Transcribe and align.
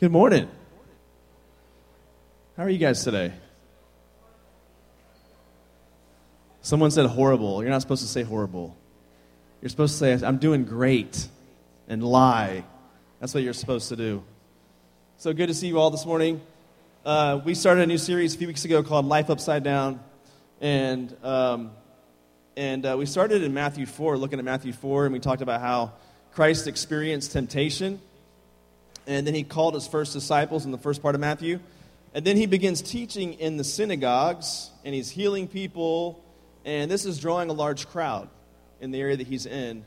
Good 0.00 0.12
morning. 0.12 0.48
How 2.56 2.62
are 2.62 2.70
you 2.70 2.78
guys 2.78 3.04
today? 3.04 3.34
Someone 6.62 6.90
said 6.90 7.04
horrible. 7.04 7.62
You're 7.62 7.70
not 7.70 7.82
supposed 7.82 8.00
to 8.00 8.08
say 8.08 8.22
horrible. 8.22 8.74
You're 9.60 9.68
supposed 9.68 9.98
to 9.98 10.18
say, 10.18 10.26
I'm 10.26 10.38
doing 10.38 10.64
great, 10.64 11.28
and 11.86 12.02
lie. 12.02 12.64
That's 13.18 13.34
what 13.34 13.42
you're 13.42 13.52
supposed 13.52 13.90
to 13.90 13.96
do. 13.96 14.24
So 15.18 15.34
good 15.34 15.48
to 15.48 15.54
see 15.54 15.66
you 15.66 15.78
all 15.78 15.90
this 15.90 16.06
morning. 16.06 16.40
Uh, 17.04 17.42
we 17.44 17.54
started 17.54 17.82
a 17.82 17.86
new 17.86 17.98
series 17.98 18.34
a 18.34 18.38
few 18.38 18.46
weeks 18.46 18.64
ago 18.64 18.82
called 18.82 19.04
Life 19.04 19.28
Upside 19.28 19.64
Down. 19.64 20.00
And, 20.62 21.14
um, 21.22 21.72
and 22.56 22.86
uh, 22.86 22.96
we 22.98 23.04
started 23.04 23.42
in 23.42 23.52
Matthew 23.52 23.84
4, 23.84 24.16
looking 24.16 24.38
at 24.38 24.46
Matthew 24.46 24.72
4, 24.72 25.04
and 25.04 25.12
we 25.12 25.20
talked 25.20 25.42
about 25.42 25.60
how 25.60 25.92
Christ 26.32 26.68
experienced 26.68 27.32
temptation. 27.32 28.00
And 29.10 29.26
then 29.26 29.34
he 29.34 29.42
called 29.42 29.74
his 29.74 29.88
first 29.88 30.12
disciples 30.12 30.64
in 30.64 30.70
the 30.70 30.78
first 30.78 31.02
part 31.02 31.16
of 31.16 31.20
Matthew. 31.20 31.58
And 32.14 32.24
then 32.24 32.36
he 32.36 32.46
begins 32.46 32.80
teaching 32.80 33.34
in 33.34 33.56
the 33.56 33.64
synagogues, 33.64 34.70
and 34.84 34.94
he's 34.94 35.10
healing 35.10 35.48
people. 35.48 36.22
And 36.64 36.88
this 36.88 37.04
is 37.04 37.18
drawing 37.18 37.50
a 37.50 37.52
large 37.52 37.88
crowd 37.88 38.28
in 38.80 38.92
the 38.92 39.00
area 39.00 39.16
that 39.16 39.26
he's 39.26 39.46
in. 39.46 39.84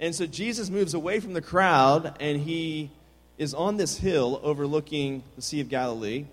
And 0.00 0.16
so 0.16 0.26
Jesus 0.26 0.68
moves 0.68 0.94
away 0.94 1.20
from 1.20 1.32
the 1.32 1.40
crowd, 1.40 2.16
and 2.18 2.40
he 2.40 2.90
is 3.38 3.54
on 3.54 3.76
this 3.76 3.98
hill 3.98 4.40
overlooking 4.42 5.22
the 5.36 5.42
Sea 5.42 5.60
of 5.60 5.68
Galilee, 5.68 6.26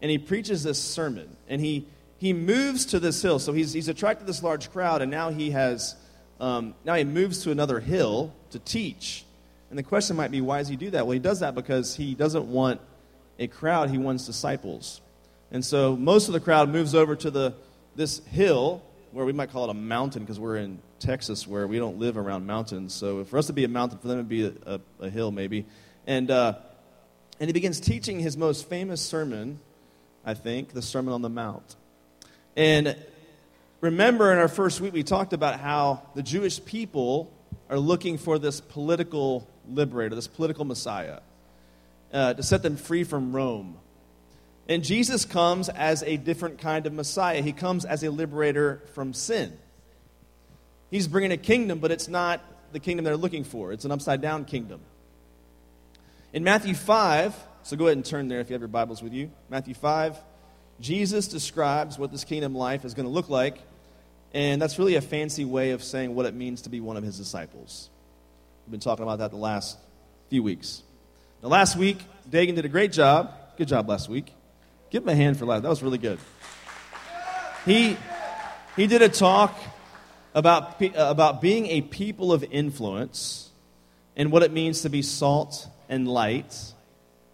and 0.00 0.08
he 0.08 0.18
preaches 0.18 0.62
this 0.62 0.80
sermon. 0.80 1.36
And 1.48 1.60
he, 1.60 1.86
he 2.18 2.32
moves 2.32 2.86
to 2.86 3.00
this 3.00 3.20
hill. 3.20 3.40
So 3.40 3.52
he's, 3.52 3.72
he's 3.72 3.88
attracted 3.88 4.28
this 4.28 4.40
large 4.40 4.70
crowd, 4.70 5.02
and 5.02 5.10
now 5.10 5.30
he 5.30 5.50
has 5.50 5.96
um, 6.40 6.74
now 6.84 6.94
he 6.94 7.04
moves 7.04 7.44
to 7.44 7.50
another 7.52 7.78
hill 7.78 8.32
to 8.50 8.58
teach. 8.58 9.24
And 9.72 9.78
the 9.78 9.82
question 9.82 10.16
might 10.16 10.30
be, 10.30 10.42
why 10.42 10.58
does 10.58 10.68
he 10.68 10.76
do 10.76 10.90
that? 10.90 11.06
Well, 11.06 11.14
he 11.14 11.18
does 11.18 11.40
that 11.40 11.54
because 11.54 11.96
he 11.96 12.14
doesn't 12.14 12.44
want 12.44 12.78
a 13.38 13.46
crowd, 13.46 13.88
he 13.88 13.96
wants 13.96 14.26
disciples. 14.26 15.00
And 15.50 15.64
so 15.64 15.96
most 15.96 16.28
of 16.28 16.34
the 16.34 16.40
crowd 16.40 16.68
moves 16.68 16.94
over 16.94 17.16
to 17.16 17.30
the, 17.30 17.54
this 17.96 18.18
hill, 18.26 18.82
where 19.12 19.24
we 19.24 19.32
might 19.32 19.50
call 19.50 19.64
it 19.64 19.70
a 19.70 19.74
mountain 19.74 20.24
because 20.24 20.38
we're 20.38 20.58
in 20.58 20.78
Texas 20.98 21.48
where 21.48 21.66
we 21.66 21.78
don't 21.78 21.98
live 21.98 22.18
around 22.18 22.46
mountains. 22.46 22.92
So 22.92 23.24
for 23.24 23.38
us 23.38 23.46
to 23.46 23.54
be 23.54 23.64
a 23.64 23.68
mountain, 23.68 23.96
for 23.96 24.08
them 24.08 24.18
to 24.18 24.24
be 24.24 24.44
a, 24.44 24.52
a, 24.66 24.80
a 25.06 25.08
hill 25.08 25.30
maybe. 25.30 25.64
And, 26.06 26.30
uh, 26.30 26.56
and 27.40 27.48
he 27.48 27.54
begins 27.54 27.80
teaching 27.80 28.20
his 28.20 28.36
most 28.36 28.68
famous 28.68 29.00
sermon, 29.00 29.58
I 30.22 30.34
think, 30.34 30.74
the 30.74 30.82
Sermon 30.82 31.14
on 31.14 31.22
the 31.22 31.30
Mount. 31.30 31.76
And 32.56 32.94
remember 33.80 34.32
in 34.32 34.38
our 34.38 34.48
first 34.48 34.82
week, 34.82 34.92
we 34.92 35.02
talked 35.02 35.32
about 35.32 35.60
how 35.60 36.02
the 36.14 36.22
Jewish 36.22 36.62
people 36.62 37.32
are 37.72 37.78
looking 37.78 38.18
for 38.18 38.38
this 38.38 38.60
political 38.60 39.48
liberator, 39.66 40.14
this 40.14 40.28
political 40.28 40.66
Messiah, 40.66 41.20
uh, 42.12 42.34
to 42.34 42.42
set 42.42 42.62
them 42.62 42.76
free 42.76 43.02
from 43.02 43.34
Rome. 43.34 43.78
And 44.68 44.84
Jesus 44.84 45.24
comes 45.24 45.70
as 45.70 46.02
a 46.02 46.18
different 46.18 46.58
kind 46.58 46.86
of 46.86 46.92
Messiah. 46.92 47.40
He 47.40 47.52
comes 47.52 47.86
as 47.86 48.02
a 48.02 48.10
liberator 48.10 48.82
from 48.92 49.14
sin. 49.14 49.56
He's 50.90 51.08
bringing 51.08 51.32
a 51.32 51.38
kingdom, 51.38 51.78
but 51.78 51.90
it's 51.90 52.08
not 52.08 52.42
the 52.72 52.78
kingdom 52.78 53.06
they're 53.06 53.16
looking 53.16 53.42
for, 53.42 53.72
it's 53.72 53.86
an 53.86 53.90
upside 53.90 54.20
down 54.20 54.44
kingdom. 54.44 54.80
In 56.34 56.44
Matthew 56.44 56.74
5, 56.74 57.34
so 57.62 57.76
go 57.78 57.86
ahead 57.86 57.96
and 57.96 58.04
turn 58.04 58.28
there 58.28 58.40
if 58.40 58.50
you 58.50 58.54
have 58.54 58.60
your 58.60 58.68
Bibles 58.68 59.02
with 59.02 59.14
you. 59.14 59.30
Matthew 59.48 59.72
5, 59.72 60.18
Jesus 60.78 61.26
describes 61.26 61.98
what 61.98 62.12
this 62.12 62.24
kingdom 62.24 62.54
life 62.54 62.84
is 62.84 62.92
going 62.92 63.06
to 63.06 63.12
look 63.12 63.30
like, 63.30 63.56
and 64.34 64.60
that's 64.60 64.78
really 64.78 64.94
a 64.94 65.00
fancy 65.00 65.44
way 65.44 65.70
of 65.70 65.82
saying 65.82 66.14
what 66.14 66.26
it 66.26 66.34
means 66.34 66.62
to 66.62 66.70
be 66.70 66.80
one 66.80 66.96
of 66.96 67.04
his 67.04 67.18
disciples. 67.18 67.90
We've 68.66 68.72
been 68.72 68.80
talking 68.80 69.02
about 69.02 69.18
that 69.18 69.30
the 69.30 69.36
last 69.36 69.78
few 70.30 70.42
weeks. 70.42 70.82
Now, 71.42 71.50
last 71.50 71.76
week, 71.76 71.98
Dagan 72.30 72.54
did 72.54 72.64
a 72.64 72.68
great 72.68 72.92
job. 72.92 73.32
Good 73.58 73.68
job 73.68 73.88
last 73.88 74.08
week. 74.08 74.32
Give 74.90 75.02
him 75.02 75.08
a 75.08 75.14
hand 75.14 75.38
for 75.38 75.46
that. 75.46 75.62
That 75.62 75.68
was 75.68 75.82
really 75.82 75.98
good. 75.98 76.18
He, 77.66 77.96
he 78.76 78.86
did 78.86 79.02
a 79.02 79.08
talk 79.08 79.58
about, 80.34 80.80
uh, 80.82 80.90
about 80.96 81.40
being 81.40 81.66
a 81.66 81.80
people 81.80 82.32
of 82.32 82.44
influence 82.44 83.50
and 84.16 84.32
what 84.32 84.42
it 84.42 84.52
means 84.52 84.82
to 84.82 84.88
be 84.88 85.02
salt 85.02 85.68
and 85.88 86.08
light 86.08 86.56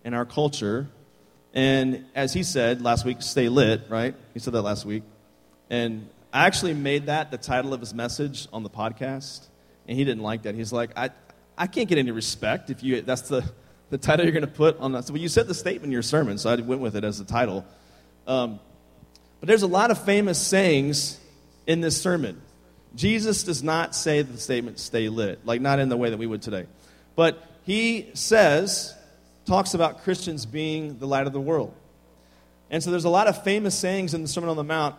in 0.05 0.15
our 0.15 0.25
culture. 0.25 0.89
And 1.55 2.05
as 2.15 2.33
he 2.33 2.43
said 2.43 2.83
last 2.83 3.05
week, 3.05 3.22
stay 3.22 3.49
lit, 3.49 3.83
right? 3.89 4.15
He 4.34 4.41
said 4.41 4.53
that 4.55 4.62
last 4.62 4.84
week. 4.84 5.03
And 5.71 6.09
I 6.33 6.47
actually 6.47 6.75
made 6.75 7.06
that 7.06 7.31
the 7.31 7.39
title 7.39 7.72
of 7.72 7.81
his 7.81 7.94
message 7.94 8.49
on 8.53 8.62
the 8.62 8.71
podcast, 8.71 9.47
and 9.87 9.97
he 9.97 10.05
didn't 10.05 10.22
like 10.22 10.43
that. 10.43 10.55
He's 10.55 10.72
like, 10.72 10.91
I, 10.97 11.11
I 11.56 11.66
can't 11.66 11.89
get 11.89 11.99
any 11.99 12.11
respect 12.11 12.69
if 12.71 12.83
you, 12.83 13.00
that's 13.00 13.22
the, 13.22 13.44
the 13.91 13.99
title 13.99 14.27
you're 14.27 14.33
going 14.33 14.44
to 14.44 14.53
put 14.53 14.78
on 14.78 14.93
that. 14.93 15.06
So 15.06 15.15
well, 15.15 15.22
you 15.22 15.28
said 15.28 15.47
the 15.47 15.55
statement 15.55 15.87
in 15.87 15.93
your 15.93 16.03
sermon, 16.03 16.37
so 16.37 16.50
I 16.50 16.56
went 16.56 16.83
with 16.83 16.97
it 16.97 17.05
as 17.05 17.19
the 17.19 17.25
title. 17.25 17.65
Um, 18.27 18.61
but 19.41 19.47
there's 19.47 19.62
a 19.62 19.69
lot 19.69 19.91
of 19.91 20.05
famous 20.05 20.39
sayings 20.39 21.19
in 21.66 21.81
this 21.81 22.00
sermon. 22.00 22.43
Jesus 22.95 23.45
does 23.45 23.62
not 23.62 23.95
say 23.95 24.22
the 24.22 24.39
statement, 24.39 24.78
stay 24.78 25.09
lit, 25.09 25.47
like 25.47 25.60
not 25.60 25.78
in 25.78 25.89
the 25.89 25.97
way 25.97 26.10
that 26.10 26.19
we 26.19 26.27
would 26.27 26.43
today. 26.43 26.66
But 27.16 27.43
he 27.65 28.10
says, 28.15 28.95
talks 29.47 29.75
about 29.75 30.03
Christians 30.03 30.47
being 30.47 30.99
the 30.99 31.06
light 31.06 31.27
of 31.27 31.33
the 31.33 31.41
world. 31.41 31.75
And 32.71 32.83
so 32.83 32.91
there's 32.91 33.05
a 33.05 33.10
lot 33.10 33.28
of 33.28 33.43
famous 33.45 33.75
sayings 33.75 34.12
in 34.12 34.22
the 34.22 34.28
Sermon 34.28 34.50
on 34.50 34.56
the 34.56 34.65
Mount, 34.65 34.95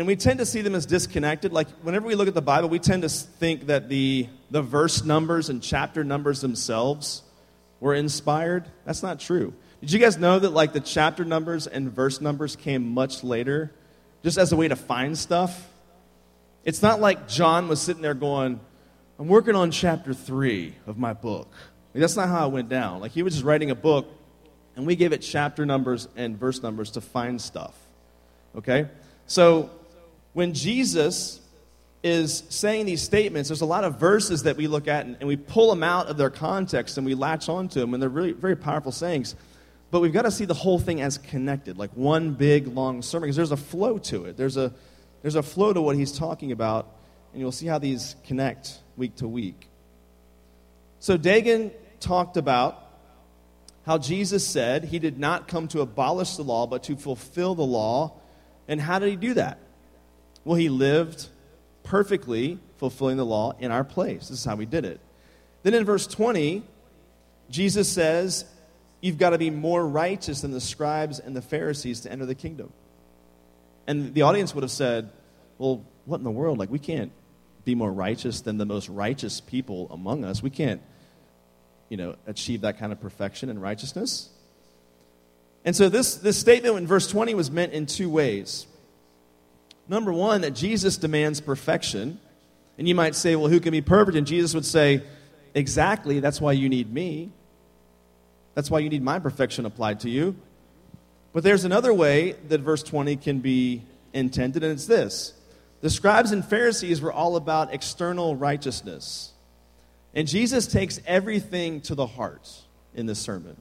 and 0.00 0.06
we 0.06 0.16
tend 0.16 0.38
to 0.38 0.46
see 0.46 0.62
them 0.62 0.74
as 0.74 0.86
disconnected. 0.86 1.52
Like 1.52 1.68
whenever 1.82 2.06
we 2.06 2.14
look 2.14 2.26
at 2.26 2.32
the 2.32 2.40
Bible, 2.40 2.70
we 2.70 2.78
tend 2.78 3.02
to 3.02 3.10
think 3.10 3.66
that 3.66 3.90
the, 3.90 4.28
the 4.50 4.62
verse 4.62 5.04
numbers 5.04 5.50
and 5.50 5.62
chapter 5.62 6.02
numbers 6.02 6.40
themselves 6.40 7.22
were 7.80 7.92
inspired. 7.92 8.64
That's 8.86 9.02
not 9.02 9.20
true. 9.20 9.52
Did 9.82 9.92
you 9.92 9.98
guys 9.98 10.16
know 10.16 10.38
that 10.38 10.54
like 10.54 10.72
the 10.72 10.80
chapter 10.80 11.22
numbers 11.22 11.66
and 11.66 11.92
verse 11.92 12.22
numbers 12.22 12.56
came 12.56 12.94
much 12.94 13.22
later, 13.22 13.72
just 14.22 14.38
as 14.38 14.52
a 14.52 14.56
way 14.56 14.68
to 14.68 14.76
find 14.76 15.18
stuff? 15.18 15.68
It's 16.64 16.80
not 16.80 16.98
like 17.02 17.28
John 17.28 17.68
was 17.68 17.82
sitting 17.82 18.00
there 18.00 18.14
going, 18.14 18.58
I'm 19.18 19.28
working 19.28 19.54
on 19.54 19.70
chapter 19.70 20.14
three 20.14 20.76
of 20.86 20.96
my 20.96 21.12
book. 21.12 21.52
That's 21.92 22.16
not 22.16 22.30
how 22.30 22.46
it 22.46 22.52
went 22.52 22.70
down. 22.70 23.00
Like 23.00 23.12
he 23.12 23.22
was 23.22 23.34
just 23.34 23.44
writing 23.44 23.70
a 23.70 23.74
book, 23.74 24.08
and 24.76 24.86
we 24.86 24.96
gave 24.96 25.12
it 25.12 25.18
chapter 25.18 25.66
numbers 25.66 26.08
and 26.16 26.38
verse 26.38 26.62
numbers 26.62 26.92
to 26.92 27.02
find 27.02 27.38
stuff. 27.38 27.74
Okay? 28.56 28.88
So 29.26 29.68
when 30.32 30.54
Jesus 30.54 31.40
is 32.02 32.44
saying 32.48 32.86
these 32.86 33.02
statements, 33.02 33.48
there's 33.48 33.60
a 33.60 33.66
lot 33.66 33.84
of 33.84 34.00
verses 34.00 34.44
that 34.44 34.56
we 34.56 34.66
look 34.66 34.88
at 34.88 35.04
and, 35.04 35.16
and 35.20 35.28
we 35.28 35.36
pull 35.36 35.68
them 35.68 35.82
out 35.82 36.06
of 36.06 36.16
their 36.16 36.30
context 36.30 36.96
and 36.96 37.04
we 37.04 37.14
latch 37.14 37.48
onto 37.48 37.80
them, 37.80 37.92
and 37.92 38.02
they're 38.02 38.08
really 38.08 38.32
very 38.32 38.56
powerful 38.56 38.92
sayings. 38.92 39.34
But 39.90 40.00
we've 40.00 40.12
got 40.12 40.22
to 40.22 40.30
see 40.30 40.44
the 40.44 40.54
whole 40.54 40.78
thing 40.78 41.00
as 41.02 41.18
connected, 41.18 41.76
like 41.76 41.90
one 41.90 42.34
big 42.34 42.68
long 42.68 43.02
sermon, 43.02 43.26
because 43.26 43.36
there's 43.36 43.50
a 43.50 43.56
flow 43.56 43.98
to 43.98 44.26
it. 44.26 44.36
There's 44.36 44.56
a, 44.56 44.72
there's 45.22 45.34
a 45.34 45.42
flow 45.42 45.72
to 45.72 45.82
what 45.82 45.96
he's 45.96 46.16
talking 46.16 46.52
about, 46.52 46.86
and 47.32 47.40
you'll 47.40 47.52
see 47.52 47.66
how 47.66 47.78
these 47.78 48.16
connect 48.26 48.78
week 48.96 49.16
to 49.16 49.28
week. 49.28 49.68
So 51.00 51.18
Dagan 51.18 51.72
talked 51.98 52.36
about 52.36 52.86
how 53.84 53.98
Jesus 53.98 54.46
said 54.46 54.84
he 54.84 54.98
did 54.98 55.18
not 55.18 55.48
come 55.48 55.66
to 55.68 55.80
abolish 55.80 56.36
the 56.36 56.44
law, 56.44 56.66
but 56.66 56.84
to 56.84 56.96
fulfill 56.96 57.54
the 57.54 57.64
law. 57.64 58.12
And 58.68 58.80
how 58.80 58.98
did 58.98 59.08
he 59.10 59.16
do 59.16 59.34
that? 59.34 59.58
Well, 60.44 60.56
he 60.56 60.68
lived 60.68 61.28
perfectly 61.82 62.58
fulfilling 62.78 63.16
the 63.16 63.26
law 63.26 63.54
in 63.58 63.70
our 63.70 63.84
place. 63.84 64.28
This 64.28 64.38
is 64.38 64.44
how 64.44 64.56
he 64.56 64.66
did 64.66 64.84
it. 64.84 65.00
Then 65.62 65.74
in 65.74 65.84
verse 65.84 66.06
20, 66.06 66.62
Jesus 67.50 67.88
says, 67.88 68.44
You've 69.00 69.18
got 69.18 69.30
to 69.30 69.38
be 69.38 69.50
more 69.50 69.86
righteous 69.86 70.42
than 70.42 70.50
the 70.50 70.60
scribes 70.60 71.18
and 71.18 71.34
the 71.34 71.42
Pharisees 71.42 72.00
to 72.00 72.12
enter 72.12 72.26
the 72.26 72.34
kingdom. 72.34 72.72
And 73.86 74.14
the 74.14 74.22
audience 74.22 74.54
would 74.54 74.62
have 74.62 74.70
said, 74.70 75.10
Well, 75.58 75.84
what 76.04 76.18
in 76.18 76.24
the 76.24 76.30
world? 76.30 76.58
Like, 76.58 76.70
we 76.70 76.78
can't 76.78 77.12
be 77.64 77.74
more 77.74 77.92
righteous 77.92 78.40
than 78.40 78.58
the 78.58 78.66
most 78.66 78.88
righteous 78.88 79.40
people 79.40 79.88
among 79.90 80.24
us. 80.24 80.42
We 80.42 80.50
can't, 80.50 80.80
you 81.88 81.96
know, 81.96 82.16
achieve 82.26 82.62
that 82.62 82.78
kind 82.78 82.92
of 82.92 83.00
perfection 83.00 83.50
and 83.50 83.60
righteousness. 83.60 84.30
And 85.64 85.76
so 85.76 85.88
this, 85.88 86.16
this 86.16 86.38
statement 86.38 86.76
in 86.76 86.86
verse 86.86 87.08
20 87.08 87.34
was 87.34 87.50
meant 87.50 87.72
in 87.72 87.86
two 87.86 88.08
ways. 88.08 88.66
Number 89.90 90.12
one, 90.12 90.42
that 90.42 90.52
Jesus 90.52 90.96
demands 90.96 91.40
perfection. 91.40 92.20
And 92.78 92.86
you 92.86 92.94
might 92.94 93.16
say, 93.16 93.34
well, 93.34 93.48
who 93.48 93.58
can 93.58 93.72
be 93.72 93.80
perfect? 93.80 94.16
And 94.16 94.24
Jesus 94.24 94.54
would 94.54 94.64
say, 94.64 95.02
exactly, 95.52 96.20
that's 96.20 96.40
why 96.40 96.52
you 96.52 96.68
need 96.68 96.92
me. 96.92 97.32
That's 98.54 98.70
why 98.70 98.78
you 98.78 98.88
need 98.88 99.02
my 99.02 99.18
perfection 99.18 99.66
applied 99.66 99.98
to 100.00 100.08
you. 100.08 100.36
But 101.32 101.42
there's 101.42 101.64
another 101.64 101.92
way 101.92 102.36
that 102.48 102.60
verse 102.60 102.84
20 102.84 103.16
can 103.16 103.40
be 103.40 103.82
intended, 104.12 104.62
and 104.62 104.72
it's 104.72 104.86
this 104.86 105.34
the 105.80 105.90
scribes 105.90 106.30
and 106.30 106.44
Pharisees 106.44 107.00
were 107.00 107.12
all 107.12 107.34
about 107.34 107.74
external 107.74 108.36
righteousness. 108.36 109.32
And 110.14 110.28
Jesus 110.28 110.68
takes 110.68 111.00
everything 111.04 111.80
to 111.82 111.96
the 111.96 112.06
heart 112.06 112.48
in 112.94 113.06
this 113.06 113.18
sermon. 113.18 113.56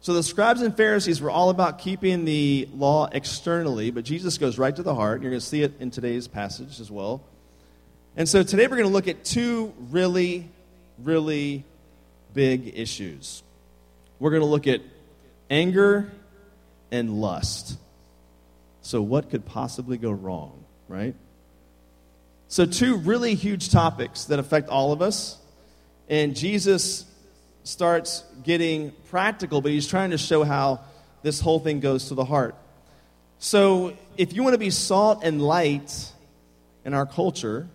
So 0.00 0.12
the 0.12 0.22
scribes 0.22 0.62
and 0.62 0.76
Pharisees 0.76 1.20
were 1.20 1.30
all 1.30 1.50
about 1.50 1.78
keeping 1.78 2.24
the 2.24 2.68
law 2.74 3.08
externally, 3.10 3.90
but 3.90 4.04
Jesus 4.04 4.38
goes 4.38 4.58
right 4.58 4.74
to 4.74 4.82
the 4.82 4.94
heart. 4.94 5.20
You're 5.20 5.30
going 5.30 5.40
to 5.40 5.46
see 5.46 5.62
it 5.62 5.74
in 5.80 5.90
today's 5.90 6.28
passage 6.28 6.80
as 6.80 6.90
well. 6.90 7.22
And 8.16 8.28
so 8.28 8.42
today 8.42 8.66
we're 8.66 8.76
going 8.76 8.88
to 8.88 8.92
look 8.92 9.08
at 9.08 9.24
two 9.24 9.74
really, 9.90 10.48
really 11.02 11.64
big 12.34 12.78
issues. 12.78 13.42
We're 14.18 14.30
going 14.30 14.42
to 14.42 14.46
look 14.48 14.66
at 14.66 14.80
anger 15.50 16.10
and 16.90 17.20
lust. 17.20 17.78
So, 18.82 19.02
what 19.02 19.30
could 19.30 19.44
possibly 19.44 19.98
go 19.98 20.12
wrong, 20.12 20.64
right? 20.88 21.14
So, 22.48 22.64
two 22.64 22.96
really 22.98 23.34
huge 23.34 23.70
topics 23.70 24.26
that 24.26 24.38
affect 24.38 24.68
all 24.68 24.92
of 24.92 25.02
us. 25.02 25.38
And 26.08 26.36
Jesus 26.36 27.04
starts 27.66 28.24
getting 28.44 28.92
practical, 29.10 29.60
but 29.60 29.72
he's 29.72 29.86
trying 29.86 30.10
to 30.10 30.18
show 30.18 30.44
how 30.44 30.80
this 31.22 31.40
whole 31.40 31.58
thing 31.58 31.80
goes 31.80 32.08
to 32.08 32.14
the 32.14 32.24
heart. 32.24 32.54
So, 33.38 33.96
if 34.16 34.32
you 34.32 34.42
want 34.42 34.54
to 34.54 34.58
be 34.58 34.70
salt 34.70 35.20
and 35.22 35.42
light 35.42 36.12
in 36.84 36.94
our 36.94 37.06
culture, 37.06 37.68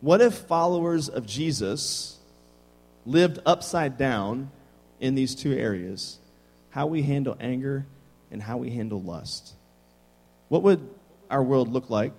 what 0.00 0.20
if 0.20 0.34
followers 0.34 1.08
of 1.08 1.26
Jesus 1.26 2.18
lived 3.06 3.38
upside 3.46 3.96
down 3.96 4.50
in 5.00 5.14
these 5.14 5.34
two 5.34 5.52
areas? 5.52 6.18
How 6.70 6.86
we 6.86 7.02
handle 7.02 7.36
anger 7.40 7.86
and 8.30 8.42
how 8.42 8.56
we 8.56 8.70
handle 8.70 9.00
lust. 9.00 9.54
What 10.48 10.62
would 10.62 10.86
our 11.30 11.42
world 11.42 11.68
look 11.68 11.88
like? 11.88 12.12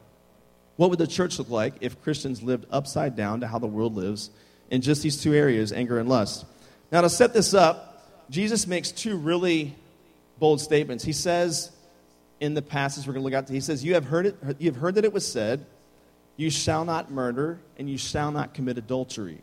What 0.78 0.90
would 0.90 1.00
the 1.00 1.08
church 1.08 1.38
look 1.38 1.50
like 1.50 1.76
if 1.82 2.02
Christians 2.02 2.42
lived 2.42 2.66
upside 2.72 3.16
down 3.16 3.42
to 3.42 3.48
how 3.48 3.60
the 3.60 3.68
world 3.68 3.96
lives 3.96 4.30
in 4.72 4.82
just 4.82 5.04
these 5.04 5.22
two 5.22 5.34
areas, 5.34 5.72
anger 5.72 6.00
and 6.00 6.10
lust? 6.10 6.46
Now, 6.92 7.02
to 7.02 7.10
set 7.10 7.34
this 7.34 7.54
up, 7.54 8.30
Jesus 8.30 8.68
makes 8.68 8.92
two 8.92 9.18
really 9.18 9.76
bold 10.40 10.62
statements. 10.62 11.04
He 11.04 11.14
says 11.14 11.72
in 12.40 12.54
the 12.54 12.62
passage 12.62 13.08
we're 13.08 13.14
going 13.14 13.22
to 13.22 13.32
look 13.32 13.46
at, 13.46 13.50
he 13.50 13.62
says, 13.62 13.84
You 13.84 13.94
have 13.94 14.06
heard, 14.06 14.26
it, 14.26 14.38
you 14.60 14.72
have 14.72 14.80
heard 14.80 14.96
that 14.96 15.06
it 15.06 15.14
was 15.14 15.30
said, 15.30 15.66
You 16.38 16.50
shall 16.50 16.86
not 16.86 17.12
murder, 17.12 17.60
and 17.78 17.90
you 17.90 17.98
shall 17.98 18.32
not 18.32 18.54
commit 18.54 18.78
adultery. 18.78 19.42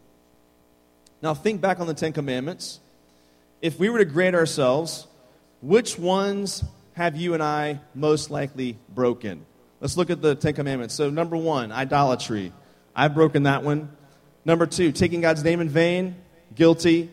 Now, 1.23 1.35
think 1.35 1.61
back 1.61 1.81
on 1.81 1.87
the 1.87 1.95
Ten 1.95 2.13
Commandments. 2.13 2.81
If 3.61 3.79
we 3.79 3.91
were 3.91 3.99
to 3.99 4.05
grade 4.07 4.35
ourselves, 4.35 5.07
which 5.61 5.99
ones 5.99 6.65
have 6.95 7.17
you 7.17 7.35
and 7.35 7.43
I 7.43 7.81
most 7.95 8.31
likely 8.31 8.79
broken? 8.89 9.45
Let's 9.81 9.97
look 9.97 10.11
at 10.11 10.23
the 10.23 10.35
Ten 10.35 10.55
Commandments. 10.55 10.95
So, 10.95 11.11
number 11.11 11.37
one, 11.37 11.73
idolatry. 11.73 12.53
I've 12.95 13.15
broken 13.15 13.45
that 13.45 13.63
one. 13.63 13.91
Number 14.45 14.67
two, 14.67 14.93
taking 14.93 15.21
God's 15.21 15.45
name 15.45 15.61
in 15.61 15.69
vain. 15.69 16.17
Guilty. 16.55 17.11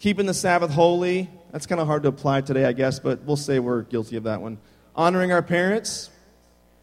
Keeping 0.00 0.24
the 0.24 0.34
Sabbath 0.34 0.72
holy. 0.72 1.30
That's 1.52 1.66
kind 1.66 1.80
of 1.80 1.86
hard 1.86 2.02
to 2.04 2.08
apply 2.08 2.40
today, 2.40 2.64
I 2.64 2.72
guess, 2.72 2.98
but 2.98 3.22
we'll 3.24 3.36
say 3.36 3.58
we're 3.58 3.82
guilty 3.82 4.16
of 4.16 4.24
that 4.24 4.40
one. 4.40 4.58
Honoring 4.96 5.30
our 5.30 5.42
parents. 5.42 6.08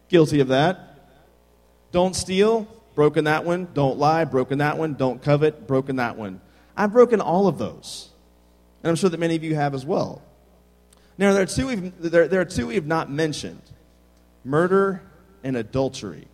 Guilty 0.08 0.38
of 0.40 0.48
that. 0.48 1.10
Don't 1.90 2.14
steal. 2.14 2.68
Broken 2.94 3.24
that 3.24 3.44
one. 3.44 3.68
Don't 3.74 3.98
lie. 3.98 4.24
Broken 4.24 4.58
that 4.58 4.78
one. 4.78 4.94
Don't 4.94 5.20
covet. 5.20 5.66
Broken 5.66 5.96
that 5.96 6.16
one. 6.16 6.40
I've 6.76 6.92
broken 6.92 7.20
all 7.20 7.48
of 7.48 7.58
those. 7.58 8.08
And 8.82 8.90
I'm 8.90 8.96
sure 8.96 9.10
that 9.10 9.18
many 9.18 9.34
of 9.34 9.42
you 9.42 9.56
have 9.56 9.74
as 9.74 9.84
well. 9.84 10.22
Now, 11.18 11.32
there 11.32 11.42
are 11.42 11.46
two 11.46 11.66
we've, 11.66 12.00
there, 12.00 12.28
there 12.28 12.40
are 12.40 12.44
two 12.44 12.68
we 12.68 12.76
have 12.76 12.86
not 12.86 13.10
mentioned 13.10 13.62
murder 14.44 15.02
and 15.42 15.56
adultery. 15.56 16.28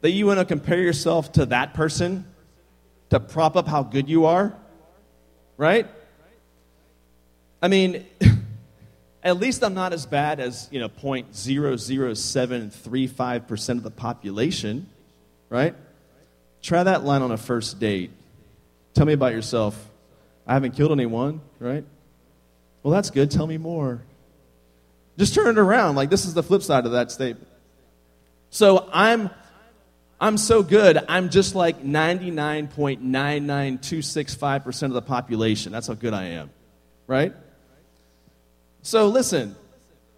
that 0.00 0.10
you 0.10 0.26
want 0.26 0.38
to 0.38 0.44
compare 0.44 0.78
yourself 0.78 1.32
to 1.32 1.46
that 1.46 1.74
person 1.74 2.24
to 3.10 3.18
prop 3.20 3.56
up 3.56 3.66
how 3.66 3.82
good 3.82 4.08
you 4.08 4.24
are? 4.26 4.54
Right? 5.56 5.88
I 7.62 7.68
mean, 7.68 8.04
at 9.22 9.38
least 9.38 9.64
I'm 9.64 9.72
not 9.74 9.92
as 9.92 10.06
bad 10.06 10.40
as, 10.40 10.68
you 10.70 10.80
know, 10.80 10.88
0.00735% 10.88 13.68
of 13.70 13.82
the 13.82 13.90
population, 13.90 14.88
right? 15.48 15.74
Try 16.62 16.82
that 16.82 17.04
line 17.04 17.22
on 17.22 17.32
a 17.32 17.36
first 17.36 17.80
date. 17.80 18.10
Tell 18.94 19.06
me 19.06 19.12
about 19.12 19.32
yourself. 19.32 19.90
I 20.46 20.54
haven't 20.54 20.76
killed 20.76 20.92
anyone, 20.92 21.40
right? 21.58 21.84
Well, 22.82 22.92
that's 22.92 23.10
good. 23.10 23.30
Tell 23.30 23.46
me 23.46 23.58
more. 23.58 24.00
Just 25.18 25.34
turn 25.34 25.48
it 25.48 25.58
around. 25.58 25.96
Like, 25.96 26.10
this 26.10 26.24
is 26.24 26.34
the 26.34 26.42
flip 26.42 26.62
side 26.62 26.86
of 26.86 26.92
that 26.92 27.10
statement. 27.10 27.48
So 28.50 28.88
I'm. 28.92 29.30
I'm 30.20 30.38
so 30.38 30.62
good, 30.62 30.98
I'm 31.08 31.28
just 31.28 31.54
like 31.54 31.82
99.99265% 31.82 34.82
of 34.82 34.92
the 34.92 35.02
population. 35.02 35.72
That's 35.72 35.88
how 35.88 35.94
good 35.94 36.14
I 36.14 36.24
am, 36.24 36.50
right? 37.06 37.34
So 38.80 39.08
listen, 39.08 39.54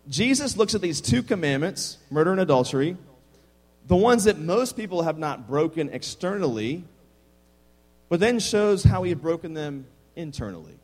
Jesus 0.08 0.56
looks 0.56 0.76
at 0.76 0.80
these 0.80 1.00
two 1.00 1.22
commandments, 1.22 1.98
murder 2.10 2.30
and 2.30 2.40
adultery, 2.40 2.96
the 3.88 3.96
ones 3.96 4.24
that 4.24 4.38
most 4.38 4.76
people 4.76 5.02
have 5.02 5.18
not 5.18 5.48
broken 5.48 5.90
externally, 5.90 6.84
but 8.08 8.20
then 8.20 8.38
shows 8.38 8.84
how 8.84 9.02
he 9.02 9.08
had 9.08 9.20
broken 9.20 9.54
them 9.54 9.86
internally. 10.14 10.74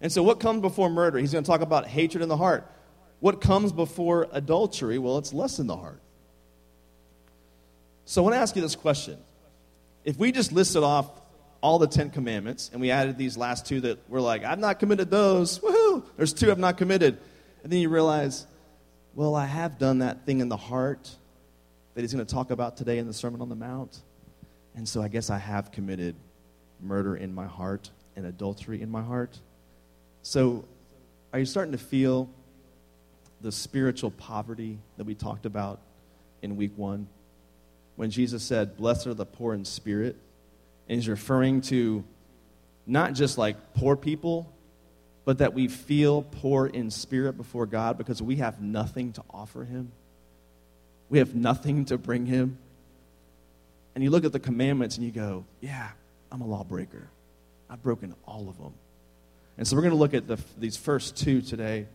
And 0.00 0.10
so, 0.10 0.22
what 0.22 0.40
comes 0.40 0.62
before 0.62 0.88
murder? 0.88 1.18
He's 1.18 1.32
going 1.32 1.44
to 1.44 1.48
talk 1.48 1.60
about 1.60 1.86
hatred 1.86 2.22
in 2.22 2.28
the 2.28 2.36
heart. 2.36 2.66
What 3.20 3.40
comes 3.40 3.72
before 3.72 4.26
adultery? 4.32 4.98
Well, 4.98 5.18
it's 5.18 5.34
lust 5.34 5.58
in 5.58 5.66
the 5.66 5.76
heart. 5.76 6.00
So, 8.04 8.22
I 8.22 8.24
want 8.24 8.34
to 8.34 8.40
ask 8.40 8.56
you 8.56 8.62
this 8.62 8.76
question. 8.76 9.18
If 10.04 10.18
we 10.18 10.32
just 10.32 10.52
listed 10.52 10.82
off 10.82 11.10
all 11.60 11.78
the 11.78 11.86
Ten 11.86 12.10
Commandments 12.10 12.70
and 12.72 12.80
we 12.80 12.90
added 12.90 13.18
these 13.18 13.36
last 13.36 13.66
two 13.66 13.80
that 13.82 13.98
we're 14.08 14.20
like, 14.20 14.44
I've 14.44 14.58
not 14.58 14.78
committed 14.78 15.10
those, 15.10 15.58
woohoo, 15.58 16.04
there's 16.16 16.32
two 16.32 16.50
I've 16.50 16.58
not 16.58 16.78
committed. 16.78 17.18
And 17.62 17.72
then 17.72 17.80
you 17.80 17.88
realize, 17.88 18.46
well, 19.14 19.34
I 19.34 19.46
have 19.46 19.78
done 19.78 19.98
that 19.98 20.24
thing 20.24 20.40
in 20.40 20.48
the 20.48 20.56
heart 20.56 21.10
that 21.94 22.00
he's 22.00 22.12
going 22.12 22.24
to 22.24 22.34
talk 22.34 22.50
about 22.50 22.76
today 22.76 22.98
in 22.98 23.06
the 23.06 23.12
Sermon 23.12 23.42
on 23.42 23.48
the 23.48 23.56
Mount. 23.56 24.00
And 24.74 24.88
so 24.88 25.02
I 25.02 25.08
guess 25.08 25.30
I 25.30 25.38
have 25.38 25.72
committed 25.72 26.14
murder 26.80 27.16
in 27.16 27.34
my 27.34 27.46
heart 27.46 27.90
and 28.16 28.24
adultery 28.24 28.80
in 28.80 28.90
my 28.90 29.02
heart. 29.02 29.38
So 30.22 30.64
are 31.32 31.38
you 31.38 31.44
starting 31.44 31.72
to 31.72 31.78
feel 31.78 32.30
the 33.40 33.52
spiritual 33.52 34.10
poverty 34.10 34.78
that 34.96 35.04
we 35.04 35.14
talked 35.14 35.46
about 35.46 35.80
in 36.42 36.56
week 36.56 36.72
one? 36.76 37.08
When 38.00 38.10
Jesus 38.10 38.42
said, 38.42 38.78
Blessed 38.78 39.08
are 39.08 39.12
the 39.12 39.26
poor 39.26 39.52
in 39.52 39.66
spirit. 39.66 40.16
And 40.88 40.96
he's 40.96 41.06
referring 41.06 41.60
to 41.60 42.02
not 42.86 43.12
just 43.12 43.36
like 43.36 43.74
poor 43.74 43.94
people, 43.94 44.50
but 45.26 45.36
that 45.36 45.52
we 45.52 45.68
feel 45.68 46.22
poor 46.22 46.66
in 46.66 46.90
spirit 46.90 47.36
before 47.36 47.66
God 47.66 47.98
because 47.98 48.22
we 48.22 48.36
have 48.36 48.58
nothing 48.58 49.12
to 49.12 49.22
offer 49.28 49.64
him. 49.64 49.92
We 51.10 51.18
have 51.18 51.34
nothing 51.34 51.84
to 51.84 51.98
bring 51.98 52.24
him. 52.24 52.56
And 53.94 54.02
you 54.02 54.08
look 54.08 54.24
at 54.24 54.32
the 54.32 54.40
commandments 54.40 54.96
and 54.96 55.04
you 55.04 55.12
go, 55.12 55.44
yeah, 55.60 55.90
I'm 56.32 56.40
a 56.40 56.46
lawbreaker. 56.46 57.06
I've 57.68 57.82
broken 57.82 58.14
all 58.24 58.48
of 58.48 58.56
them. 58.56 58.72
And 59.58 59.68
so 59.68 59.76
we're 59.76 59.82
going 59.82 59.92
to 59.92 59.98
look 59.98 60.14
at 60.14 60.26
the, 60.26 60.38
these 60.56 60.78
first 60.78 61.18
two 61.18 61.42
today. 61.42 61.86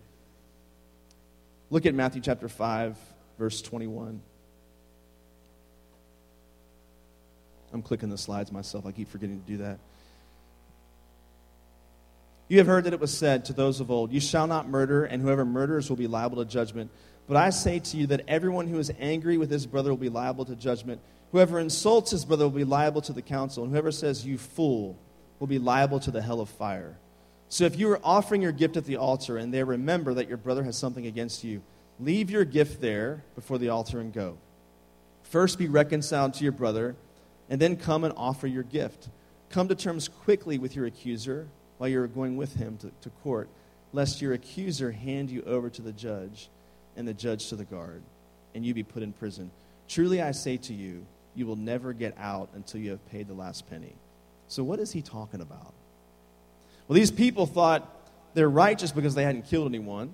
Look 1.71 1.87
at 1.87 1.95
Matthew 1.95 2.21
chapter 2.21 2.47
5, 2.47 2.95
verse 3.39 3.59
21. 3.63 4.21
I'm 7.73 7.81
clicking 7.81 8.09
the 8.09 8.17
slides 8.17 8.51
myself. 8.51 8.85
I 8.85 8.91
keep 8.91 9.09
forgetting 9.09 9.41
to 9.41 9.47
do 9.47 9.57
that. 9.57 9.79
You 12.47 12.59
have 12.59 12.67
heard 12.67 12.83
that 12.83 12.93
it 12.93 12.99
was 12.99 13.15
said 13.15 13.45
to 13.45 13.53
those 13.53 13.79
of 13.79 13.89
old, 13.89 14.11
You 14.11 14.19
shall 14.19 14.47
not 14.47 14.69
murder, 14.69 15.03
and 15.03 15.21
whoever 15.21 15.45
murders 15.45 15.89
will 15.89 15.97
be 15.97 16.07
liable 16.07 16.37
to 16.37 16.49
judgment. 16.49 16.91
But 17.27 17.37
I 17.37 17.49
say 17.49 17.79
to 17.79 17.97
you 17.97 18.07
that 18.07 18.21
everyone 18.27 18.67
who 18.67 18.77
is 18.77 18.91
angry 18.99 19.37
with 19.37 19.49
his 19.49 19.65
brother 19.65 19.89
will 19.89 19.97
be 19.97 20.09
liable 20.09 20.45
to 20.45 20.55
judgment. 20.55 21.01
Whoever 21.31 21.59
insults 21.59 22.11
his 22.11 22.23
brother 22.23 22.45
will 22.45 22.51
be 22.51 22.63
liable 22.63 23.01
to 23.01 23.13
the 23.13 23.21
council, 23.21 23.63
and 23.63 23.71
whoever 23.71 23.91
says, 23.91 24.25
You 24.25 24.37
fool, 24.37 24.95
will 25.39 25.47
be 25.47 25.59
liable 25.59 25.99
to 26.01 26.11
the 26.11 26.21
hell 26.21 26.39
of 26.39 26.49
fire. 26.49 26.97
So 27.49 27.65
if 27.65 27.77
you 27.77 27.89
are 27.91 27.99
offering 28.03 28.41
your 28.41 28.51
gift 28.51 28.77
at 28.77 28.85
the 28.85 28.97
altar 28.97 29.37
and 29.37 29.53
there 29.53 29.65
remember 29.65 30.13
that 30.15 30.27
your 30.27 30.37
brother 30.37 30.63
has 30.63 30.77
something 30.77 31.05
against 31.05 31.43
you, 31.43 31.61
leave 31.99 32.29
your 32.29 32.45
gift 32.45 32.81
there 32.81 33.23
before 33.35 33.57
the 33.57 33.69
altar 33.69 33.99
and 33.99 34.13
go. 34.13 34.37
First 35.23 35.57
be 35.57 35.67
reconciled 35.67 36.33
to 36.35 36.43
your 36.43 36.51
brother, 36.51 36.95
and 37.49 37.59
then 37.59 37.75
come 37.75 38.03
and 38.03 38.13
offer 38.17 38.47
your 38.47 38.63
gift. 38.63 39.09
Come 39.49 39.67
to 39.67 39.75
terms 39.75 40.07
quickly 40.07 40.57
with 40.57 40.75
your 40.75 40.85
accuser 40.85 41.47
while 41.77 41.89
you're 41.89 42.07
going 42.07 42.37
with 42.37 42.55
him 42.55 42.77
to, 42.77 42.91
to 43.01 43.09
court, 43.23 43.49
lest 43.93 44.21
your 44.21 44.33
accuser 44.33 44.91
hand 44.91 45.29
you 45.29 45.43
over 45.43 45.69
to 45.69 45.81
the 45.81 45.91
judge 45.91 46.49
and 46.95 47.07
the 47.07 47.13
judge 47.13 47.49
to 47.49 47.55
the 47.55 47.65
guard, 47.65 48.01
and 48.53 48.65
you 48.65 48.73
be 48.73 48.83
put 48.83 49.03
in 49.03 49.13
prison. 49.13 49.51
Truly 49.87 50.21
I 50.21 50.31
say 50.31 50.57
to 50.57 50.73
you, 50.73 51.05
you 51.35 51.45
will 51.45 51.57
never 51.57 51.93
get 51.93 52.15
out 52.17 52.49
until 52.55 52.79
you 52.79 52.91
have 52.91 53.05
paid 53.11 53.27
the 53.27 53.33
last 53.33 53.69
penny. 53.69 53.93
So, 54.47 54.63
what 54.63 54.79
is 54.79 54.91
he 54.91 55.01
talking 55.01 55.41
about? 55.41 55.73
Well, 56.87 56.95
these 56.95 57.11
people 57.11 57.45
thought 57.45 57.91
they're 58.33 58.49
righteous 58.49 58.91
because 58.91 59.15
they 59.15 59.23
hadn't 59.23 59.47
killed 59.47 59.67
anyone. 59.67 60.13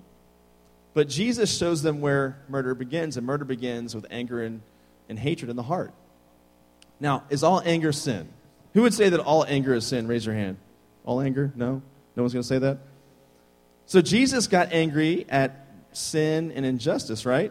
But 0.94 1.08
Jesus 1.08 1.56
shows 1.56 1.82
them 1.82 2.00
where 2.00 2.38
murder 2.48 2.74
begins, 2.74 3.16
and 3.16 3.26
murder 3.26 3.44
begins 3.44 3.94
with 3.94 4.06
anger 4.10 4.42
and, 4.42 4.60
and 5.08 5.18
hatred 5.18 5.48
in 5.50 5.56
the 5.56 5.62
heart. 5.62 5.92
Now, 7.02 7.24
is 7.30 7.42
all 7.42 7.60
anger 7.64 7.90
sin? 7.90 8.28
Who 8.74 8.82
would 8.82 8.94
say 8.94 9.08
that 9.08 9.18
all 9.18 9.44
anger 9.44 9.74
is 9.74 9.84
sin? 9.84 10.06
Raise 10.06 10.24
your 10.24 10.36
hand. 10.36 10.56
All 11.04 11.20
anger? 11.20 11.52
No? 11.56 11.82
No 12.14 12.22
one's 12.22 12.32
going 12.32 12.44
to 12.44 12.48
say 12.48 12.60
that? 12.60 12.78
So 13.86 14.00
Jesus 14.00 14.46
got 14.46 14.72
angry 14.72 15.26
at 15.28 15.66
sin 15.90 16.52
and 16.52 16.64
injustice, 16.64 17.26
right? 17.26 17.50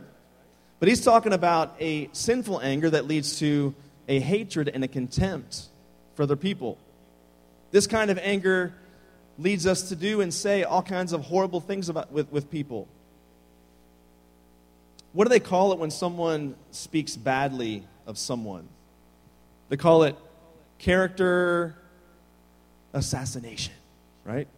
But 0.79 0.87
he's 0.87 1.03
talking 1.03 1.33
about 1.33 1.75
a 1.81 2.09
sinful 2.13 2.61
anger 2.61 2.91
that 2.91 3.07
leads 3.07 3.39
to 3.39 3.75
a 4.07 4.21
hatred 4.21 4.69
and 4.69 4.85
a 4.85 4.87
contempt 4.87 5.63
for 6.15 6.23
other 6.23 6.37
people. 6.37 6.77
This 7.71 7.87
kind 7.87 8.09
of 8.09 8.17
anger 8.19 8.73
leads 9.37 9.67
us 9.67 9.89
to 9.89 9.97
do 9.97 10.21
and 10.21 10.33
say 10.33 10.63
all 10.63 10.81
kinds 10.81 11.11
of 11.11 11.25
horrible 11.25 11.59
things 11.59 11.89
about, 11.89 12.09
with, 12.09 12.31
with 12.31 12.49
people. 12.49 12.87
What 15.11 15.25
do 15.25 15.29
they 15.29 15.41
call 15.41 15.73
it 15.73 15.77
when 15.77 15.91
someone 15.91 16.55
speaks 16.71 17.17
badly 17.17 17.83
of 18.07 18.17
someone? 18.17 18.69
They 19.71 19.77
call 19.77 20.03
it 20.03 20.17
character 20.79 21.77
assassination, 22.93 23.73
right? 24.25 24.49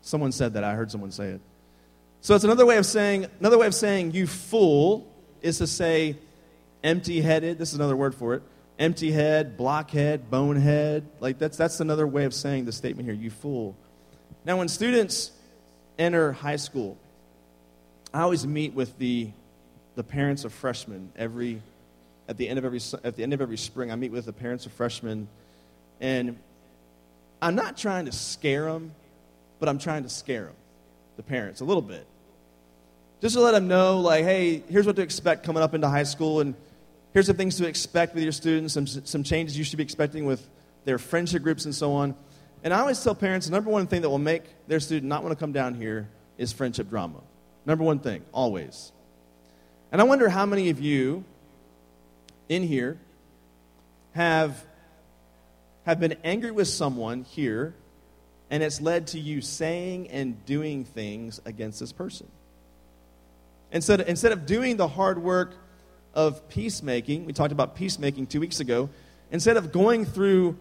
Someone 0.00 0.30
said 0.30 0.54
that. 0.54 0.62
I 0.62 0.74
heard 0.74 0.92
someone 0.92 1.10
say 1.10 1.30
it. 1.30 1.40
So 2.20 2.36
it's 2.36 2.44
another 2.44 2.64
way 2.64 2.76
of 2.76 2.86
saying, 2.86 3.26
another 3.40 3.58
way 3.58 3.66
of 3.66 3.74
saying 3.74 4.12
you 4.12 4.28
fool 4.28 5.12
is 5.40 5.58
to 5.58 5.66
say 5.66 6.18
empty 6.84 7.20
headed. 7.20 7.58
This 7.58 7.70
is 7.70 7.74
another 7.74 7.96
word 7.96 8.14
for 8.14 8.34
it. 8.34 8.44
Empty 8.78 9.10
head, 9.10 9.56
blockhead, 9.56 10.30
bonehead. 10.30 11.04
Like 11.18 11.40
that's, 11.40 11.56
that's 11.56 11.80
another 11.80 12.06
way 12.06 12.26
of 12.26 12.34
saying 12.34 12.66
the 12.66 12.72
statement 12.72 13.08
here, 13.08 13.16
you 13.16 13.30
fool. 13.30 13.76
Now, 14.44 14.58
when 14.58 14.68
students 14.68 15.32
enter 15.98 16.30
high 16.30 16.54
school, 16.54 16.96
I 18.14 18.20
always 18.20 18.46
meet 18.46 18.72
with 18.72 18.96
the, 18.98 19.30
the 19.96 20.04
parents 20.04 20.44
of 20.44 20.52
freshmen 20.52 21.10
every, 21.16 21.60
at 22.28 22.36
the, 22.36 22.48
end 22.48 22.58
of 22.58 22.64
every, 22.64 22.80
at 23.04 23.16
the 23.16 23.22
end 23.22 23.32
of 23.32 23.40
every 23.40 23.58
spring. 23.58 23.90
I 23.90 23.96
meet 23.96 24.12
with 24.12 24.26
the 24.26 24.32
parents 24.32 24.66
of 24.66 24.72
freshmen, 24.72 25.28
and 26.00 26.38
I'm 27.40 27.54
not 27.54 27.76
trying 27.76 28.06
to 28.06 28.12
scare 28.12 28.66
them 28.66 28.92
but 29.62 29.68
I'm 29.68 29.78
trying 29.78 30.02
to 30.02 30.08
scare 30.08 30.46
them, 30.46 30.56
the 31.16 31.22
parents, 31.22 31.60
a 31.60 31.64
little 31.64 31.84
bit. 31.84 32.04
Just 33.20 33.36
to 33.36 33.40
let 33.40 33.52
them 33.52 33.68
know, 33.68 34.00
like, 34.00 34.24
hey, 34.24 34.60
here's 34.68 34.86
what 34.86 34.96
to 34.96 35.02
expect 35.02 35.46
coming 35.46 35.62
up 35.62 35.72
into 35.72 35.88
high 35.88 36.02
school, 36.02 36.40
and 36.40 36.56
here's 37.12 37.28
the 37.28 37.34
things 37.34 37.58
to 37.58 37.68
expect 37.68 38.12
with 38.12 38.24
your 38.24 38.32
students, 38.32 38.74
some, 38.74 38.88
some 38.88 39.22
changes 39.22 39.56
you 39.56 39.62
should 39.62 39.76
be 39.76 39.84
expecting 39.84 40.24
with 40.24 40.44
their 40.84 40.98
friendship 40.98 41.44
groups 41.44 41.64
and 41.64 41.72
so 41.72 41.92
on. 41.92 42.16
And 42.64 42.74
I 42.74 42.80
always 42.80 43.00
tell 43.04 43.14
parents 43.14 43.46
the 43.46 43.52
number 43.52 43.70
one 43.70 43.86
thing 43.86 44.02
that 44.02 44.10
will 44.10 44.18
make 44.18 44.42
their 44.66 44.80
student 44.80 45.08
not 45.08 45.22
want 45.22 45.30
to 45.30 45.38
come 45.38 45.52
down 45.52 45.74
here 45.74 46.08
is 46.38 46.52
friendship 46.52 46.90
drama. 46.90 47.20
Number 47.64 47.84
one 47.84 48.00
thing, 48.00 48.24
always. 48.32 48.90
And 49.92 50.00
I 50.00 50.04
wonder 50.04 50.28
how 50.28 50.44
many 50.44 50.70
of 50.70 50.80
you 50.80 51.22
in 52.52 52.62
here 52.62 52.98
have, 54.14 54.64
have 55.86 55.98
been 55.98 56.16
angry 56.22 56.50
with 56.50 56.68
someone 56.68 57.22
here 57.22 57.74
and 58.50 58.62
it's 58.62 58.82
led 58.82 59.06
to 59.08 59.18
you 59.18 59.40
saying 59.40 60.08
and 60.08 60.44
doing 60.44 60.84
things 60.84 61.40
against 61.46 61.80
this 61.80 61.90
person. 61.90 62.28
Instead, 63.72 64.02
instead 64.02 64.32
of 64.32 64.44
doing 64.44 64.76
the 64.76 64.86
hard 64.86 65.22
work 65.22 65.54
of 66.12 66.46
peacemaking, 66.50 67.24
we 67.24 67.32
talked 67.32 67.52
about 67.52 67.74
peacemaking 67.74 68.26
two 68.26 68.40
weeks 68.40 68.60
ago, 68.60 68.90
instead 69.30 69.56
of 69.56 69.72
going 69.72 70.04
through, 70.04 70.58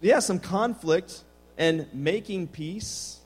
yeah, 0.00 0.20
some 0.20 0.38
conflict 0.38 1.24
and 1.58 1.92
making 1.92 2.46
peace, 2.46 3.18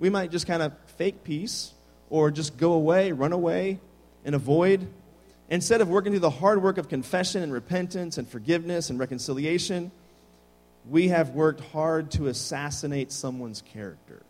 we 0.00 0.10
might 0.10 0.32
just 0.32 0.48
kind 0.48 0.62
of 0.62 0.72
fake 0.96 1.22
peace 1.22 1.72
or 2.10 2.32
just 2.32 2.56
go 2.56 2.72
away, 2.72 3.12
run 3.12 3.32
away, 3.32 3.78
and 4.24 4.34
avoid. 4.34 4.88
Instead 5.48 5.80
of 5.80 5.88
working 5.88 6.12
through 6.12 6.20
the 6.20 6.30
hard 6.30 6.62
work 6.62 6.78
of 6.78 6.88
confession 6.88 7.42
and 7.42 7.52
repentance 7.52 8.18
and 8.18 8.28
forgiveness 8.28 8.90
and 8.90 8.98
reconciliation, 8.98 9.90
we 10.88 11.08
have 11.08 11.30
worked 11.30 11.60
hard 11.72 12.10
to 12.12 12.26
assassinate 12.26 13.10
someone's 13.12 13.62
character. 13.62 14.22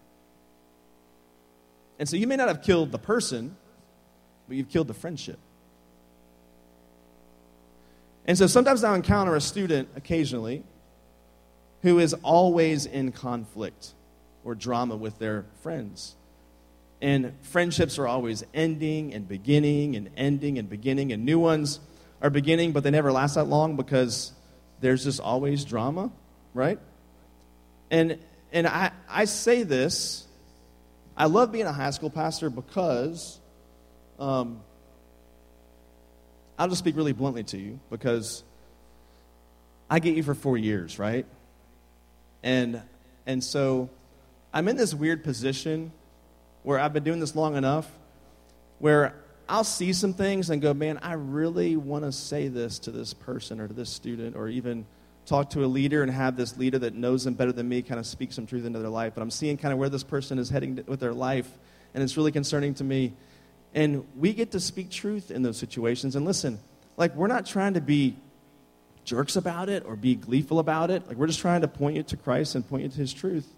And 1.98 2.08
so 2.08 2.16
you 2.16 2.26
may 2.26 2.36
not 2.36 2.48
have 2.48 2.62
killed 2.62 2.92
the 2.92 2.98
person, 2.98 3.56
but 4.46 4.56
you've 4.56 4.68
killed 4.68 4.86
the 4.86 4.94
friendship. 4.94 5.38
And 8.24 8.38
so 8.38 8.46
sometimes 8.46 8.84
I'll 8.84 8.94
encounter 8.94 9.34
a 9.34 9.40
student 9.40 9.88
occasionally 9.96 10.62
who 11.82 11.98
is 11.98 12.14
always 12.14 12.86
in 12.86 13.10
conflict 13.10 13.94
or 14.44 14.54
drama 14.54 14.96
with 14.96 15.18
their 15.18 15.46
friends. 15.62 16.14
And 17.00 17.32
friendships 17.42 17.98
are 17.98 18.08
always 18.08 18.44
ending 18.52 19.14
and 19.14 19.28
beginning 19.28 19.96
and 19.96 20.10
ending 20.16 20.58
and 20.58 20.68
beginning, 20.68 21.12
and 21.12 21.24
new 21.24 21.38
ones 21.38 21.80
are 22.20 22.30
beginning, 22.30 22.72
but 22.72 22.82
they 22.82 22.90
never 22.90 23.12
last 23.12 23.36
that 23.36 23.44
long 23.44 23.76
because 23.76 24.32
there's 24.80 25.04
just 25.04 25.20
always 25.20 25.64
drama 25.64 26.10
right? 26.58 26.78
And, 27.90 28.18
and 28.52 28.66
I, 28.66 28.90
I 29.08 29.24
say 29.26 29.62
this, 29.62 30.26
I 31.16 31.26
love 31.26 31.52
being 31.52 31.66
a 31.66 31.72
high 31.72 31.90
school 31.90 32.10
pastor 32.10 32.50
because, 32.50 33.38
um, 34.18 34.60
I'll 36.58 36.68
just 36.68 36.80
speak 36.80 36.96
really 36.96 37.12
bluntly 37.12 37.44
to 37.44 37.58
you 37.58 37.78
because 37.90 38.42
I 39.88 40.00
get 40.00 40.16
you 40.16 40.24
for 40.24 40.34
four 40.34 40.58
years, 40.58 40.98
right? 40.98 41.24
And, 42.42 42.82
and 43.26 43.42
so 43.42 43.88
I'm 44.52 44.66
in 44.66 44.76
this 44.76 44.92
weird 44.92 45.22
position 45.22 45.92
where 46.68 46.78
I've 46.78 46.92
been 46.92 47.02
doing 47.02 47.18
this 47.18 47.34
long 47.34 47.56
enough 47.56 47.90
where 48.78 49.14
I'll 49.48 49.64
see 49.64 49.94
some 49.94 50.12
things 50.12 50.50
and 50.50 50.60
go, 50.60 50.74
man, 50.74 50.98
I 51.00 51.14
really 51.14 51.78
want 51.78 52.04
to 52.04 52.12
say 52.12 52.48
this 52.48 52.78
to 52.80 52.90
this 52.90 53.14
person 53.14 53.58
or 53.58 53.66
to 53.66 53.72
this 53.72 53.88
student 53.88 54.36
or 54.36 54.50
even 54.50 54.84
talk 55.24 55.48
to 55.52 55.64
a 55.64 55.66
leader 55.66 56.02
and 56.02 56.12
have 56.12 56.36
this 56.36 56.58
leader 56.58 56.78
that 56.80 56.92
knows 56.92 57.24
them 57.24 57.32
better 57.32 57.52
than 57.52 57.66
me 57.70 57.80
kind 57.80 57.98
of 57.98 58.04
speak 58.04 58.34
some 58.34 58.46
truth 58.46 58.66
into 58.66 58.80
their 58.80 58.90
life. 58.90 59.14
But 59.14 59.22
I'm 59.22 59.30
seeing 59.30 59.56
kind 59.56 59.72
of 59.72 59.78
where 59.78 59.88
this 59.88 60.02
person 60.02 60.38
is 60.38 60.50
heading 60.50 60.84
with 60.86 61.00
their 61.00 61.14
life, 61.14 61.50
and 61.94 62.02
it's 62.04 62.18
really 62.18 62.32
concerning 62.32 62.74
to 62.74 62.84
me. 62.84 63.14
And 63.74 64.06
we 64.14 64.34
get 64.34 64.50
to 64.50 64.60
speak 64.60 64.90
truth 64.90 65.30
in 65.30 65.40
those 65.40 65.56
situations. 65.56 66.16
And 66.16 66.26
listen, 66.26 66.58
like, 66.98 67.14
we're 67.14 67.28
not 67.28 67.46
trying 67.46 67.72
to 67.74 67.80
be 67.80 68.14
jerks 69.06 69.36
about 69.36 69.70
it 69.70 69.86
or 69.86 69.96
be 69.96 70.16
gleeful 70.16 70.58
about 70.58 70.90
it. 70.90 71.08
Like, 71.08 71.16
we're 71.16 71.28
just 71.28 71.40
trying 71.40 71.62
to 71.62 71.68
point 71.68 71.96
you 71.96 72.02
to 72.02 72.18
Christ 72.18 72.56
and 72.56 72.68
point 72.68 72.82
you 72.82 72.88
to 72.90 72.96
His 72.98 73.14
truth. 73.14 73.48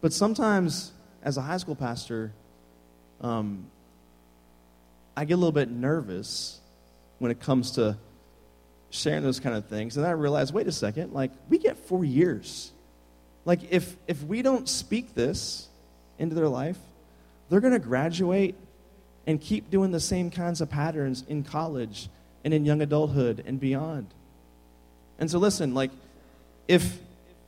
But 0.00 0.14
sometimes, 0.14 0.90
as 1.24 1.38
a 1.38 1.40
high 1.40 1.56
school 1.56 1.74
pastor, 1.74 2.32
um, 3.22 3.64
I 5.16 5.24
get 5.24 5.34
a 5.34 5.36
little 5.36 5.52
bit 5.52 5.70
nervous 5.70 6.60
when 7.18 7.30
it 7.30 7.40
comes 7.40 7.72
to 7.72 7.96
sharing 8.90 9.22
those 9.22 9.40
kind 9.40 9.56
of 9.56 9.66
things. 9.66 9.96
And 9.96 10.06
I 10.06 10.10
realized, 10.10 10.52
wait 10.52 10.66
a 10.66 10.72
second, 10.72 11.12
like, 11.12 11.30
we 11.48 11.58
get 11.58 11.78
four 11.78 12.04
years. 12.04 12.70
Like, 13.44 13.60
if, 13.70 13.96
if 14.06 14.22
we 14.22 14.42
don't 14.42 14.68
speak 14.68 15.14
this 15.14 15.68
into 16.18 16.34
their 16.34 16.48
life, 16.48 16.78
they're 17.48 17.60
going 17.60 17.72
to 17.72 17.78
graduate 17.78 18.54
and 19.26 19.40
keep 19.40 19.70
doing 19.70 19.90
the 19.90 20.00
same 20.00 20.30
kinds 20.30 20.60
of 20.60 20.68
patterns 20.68 21.24
in 21.26 21.42
college 21.42 22.08
and 22.44 22.52
in 22.52 22.66
young 22.66 22.82
adulthood 22.82 23.42
and 23.46 23.58
beyond. 23.58 24.06
And 25.18 25.30
so, 25.30 25.38
listen, 25.38 25.74
like, 25.74 25.90
if, 26.68 26.98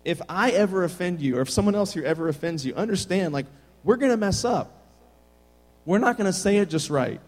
if 0.04 0.22
I 0.28 0.50
ever 0.52 0.84
offend 0.84 1.20
you, 1.20 1.36
or 1.38 1.42
if 1.42 1.50
someone 1.50 1.74
else 1.74 1.92
here 1.92 2.04
ever 2.04 2.28
offends 2.28 2.64
you, 2.64 2.74
understand, 2.74 3.34
like, 3.34 3.46
we're 3.86 3.96
going 3.96 4.10
to 4.10 4.16
mess 4.18 4.44
up. 4.44 4.72
We're 5.86 5.98
not 5.98 6.18
going 6.18 6.26
to 6.26 6.32
say 6.32 6.56
it 6.58 6.68
just 6.68 6.90
right. 6.90 7.20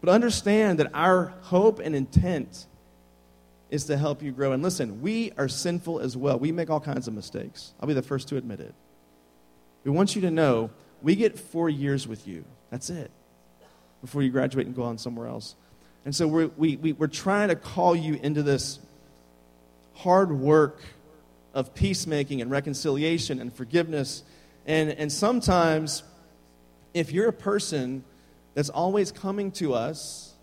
But 0.00 0.10
understand 0.10 0.80
that 0.80 0.90
our 0.94 1.34
hope 1.42 1.78
and 1.78 1.94
intent 1.94 2.66
is 3.70 3.84
to 3.84 3.96
help 3.98 4.22
you 4.22 4.32
grow. 4.32 4.52
And 4.52 4.62
listen, 4.62 5.02
we 5.02 5.32
are 5.36 5.48
sinful 5.48 6.00
as 6.00 6.16
well. 6.16 6.38
We 6.38 6.50
make 6.50 6.70
all 6.70 6.80
kinds 6.80 7.08
of 7.08 7.14
mistakes. 7.14 7.74
I'll 7.78 7.86
be 7.86 7.94
the 7.94 8.02
first 8.02 8.28
to 8.28 8.38
admit 8.38 8.60
it. 8.60 8.74
We 9.84 9.90
want 9.90 10.16
you 10.16 10.22
to 10.22 10.30
know 10.30 10.70
we 11.02 11.14
get 11.14 11.38
four 11.38 11.68
years 11.68 12.08
with 12.08 12.26
you. 12.26 12.44
That's 12.70 12.88
it. 12.88 13.10
Before 14.00 14.22
you 14.22 14.30
graduate 14.30 14.66
and 14.66 14.74
go 14.74 14.84
on 14.84 14.96
somewhere 14.96 15.28
else. 15.28 15.56
And 16.06 16.16
so 16.16 16.26
we're, 16.26 16.50
we, 16.56 16.76
we, 16.76 16.92
we're 16.92 17.06
trying 17.06 17.48
to 17.48 17.54
call 17.54 17.94
you 17.94 18.18
into 18.22 18.42
this 18.42 18.78
hard 19.94 20.32
work 20.32 20.80
of 21.52 21.74
peacemaking 21.74 22.40
and 22.40 22.50
reconciliation 22.50 23.40
and 23.40 23.52
forgiveness. 23.52 24.22
And, 24.66 24.90
and 24.90 25.10
sometimes, 25.10 26.02
if 26.94 27.12
you're 27.12 27.28
a 27.28 27.32
person 27.32 28.04
that's 28.54 28.68
always 28.68 29.10
coming 29.10 29.50
to 29.52 29.74
us 29.74 30.34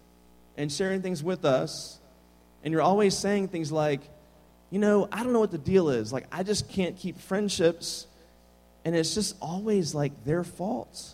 and 0.58 0.72
sharing 0.72 1.02
things 1.02 1.24
with 1.24 1.46
us, 1.46 2.00
and 2.64 2.72
you're 2.72 2.82
always 2.82 3.18
saying 3.18 3.48
things 3.48 3.72
like, 3.72 4.02
you 4.70 4.80
know, 4.80 5.08
I 5.12 5.24
don't 5.24 5.34
know 5.34 5.40
what 5.40 5.52
the 5.52 5.58
deal 5.58 5.90
is. 5.90 6.12
Like, 6.12 6.28
I 6.32 6.44
just 6.44 6.70
can't 6.70 6.98
keep 6.98 7.20
friendships. 7.20 8.06
And 8.86 8.96
it's 8.96 9.16
just 9.16 9.36
always 9.42 9.96
like 9.96 10.26
their 10.26 10.44
fault. 10.44 11.14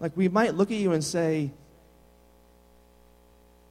Like, 0.00 0.16
we 0.16 0.28
might 0.28 0.54
look 0.54 0.70
at 0.70 0.76
you 0.76 0.92
and 0.92 1.02
say, 1.02 1.52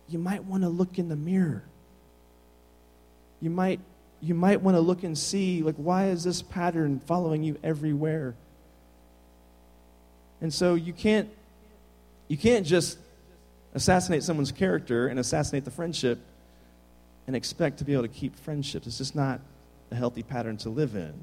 you 0.07 0.19
might 0.19 0.43
want 0.43 0.63
to 0.63 0.69
look 0.69 0.99
in 0.99 1.07
the 1.09 1.15
mirror. 1.15 1.63
You 3.39 3.49
might, 3.49 3.79
you 4.21 4.35
might 4.35 4.61
want 4.61 4.77
to 4.77 4.81
look 4.81 5.03
and 5.03 5.17
see, 5.17 5.63
like, 5.63 5.75
why 5.75 6.07
is 6.09 6.23
this 6.23 6.41
pattern 6.41 6.99
following 6.99 7.43
you 7.43 7.57
everywhere? 7.63 8.35
And 10.41 10.53
so 10.53 10.75
you 10.75 10.93
can't, 10.93 11.29
you 12.27 12.37
can't 12.37 12.65
just 12.65 12.97
assassinate 13.73 14.23
someone's 14.23 14.51
character 14.51 15.07
and 15.07 15.19
assassinate 15.19 15.65
the 15.65 15.71
friendship 15.71 16.19
and 17.27 17.35
expect 17.35 17.79
to 17.79 17.83
be 17.83 17.93
able 17.93 18.03
to 18.03 18.09
keep 18.09 18.35
friendships. 18.35 18.87
It's 18.87 18.97
just 18.97 19.15
not 19.15 19.39
a 19.91 19.95
healthy 19.95 20.23
pattern 20.23 20.57
to 20.57 20.69
live 20.69 20.95
in. 20.95 21.13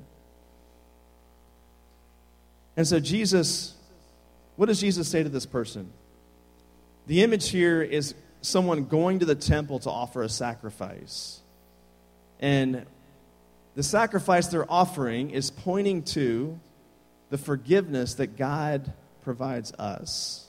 And 2.77 2.87
so, 2.87 3.01
Jesus, 3.01 3.75
what 4.57 4.67
does 4.67 4.81
Jesus 4.81 5.09
say 5.09 5.23
to 5.23 5.29
this 5.29 5.47
person? 5.47 5.91
The 7.07 7.23
image 7.23 7.51
here 7.51 7.83
is 7.83 8.15
someone 8.41 8.85
going 8.85 9.19
to 9.19 9.25
the 9.25 9.35
temple 9.35 9.81
to 9.81 9.91
offer 9.91 10.23
a 10.23 10.29
sacrifice. 10.29 11.41
And 12.41 12.87
the 13.75 13.83
sacrifice 13.83 14.49
they're 14.49 14.71
offering 14.71 15.31
is 15.31 15.51
pointing 15.51 16.03
to 16.05 16.59
the 17.31 17.39
forgiveness 17.39 18.15
that 18.15 18.37
God 18.37 18.93
provides 19.23 19.73
us. 19.75 20.47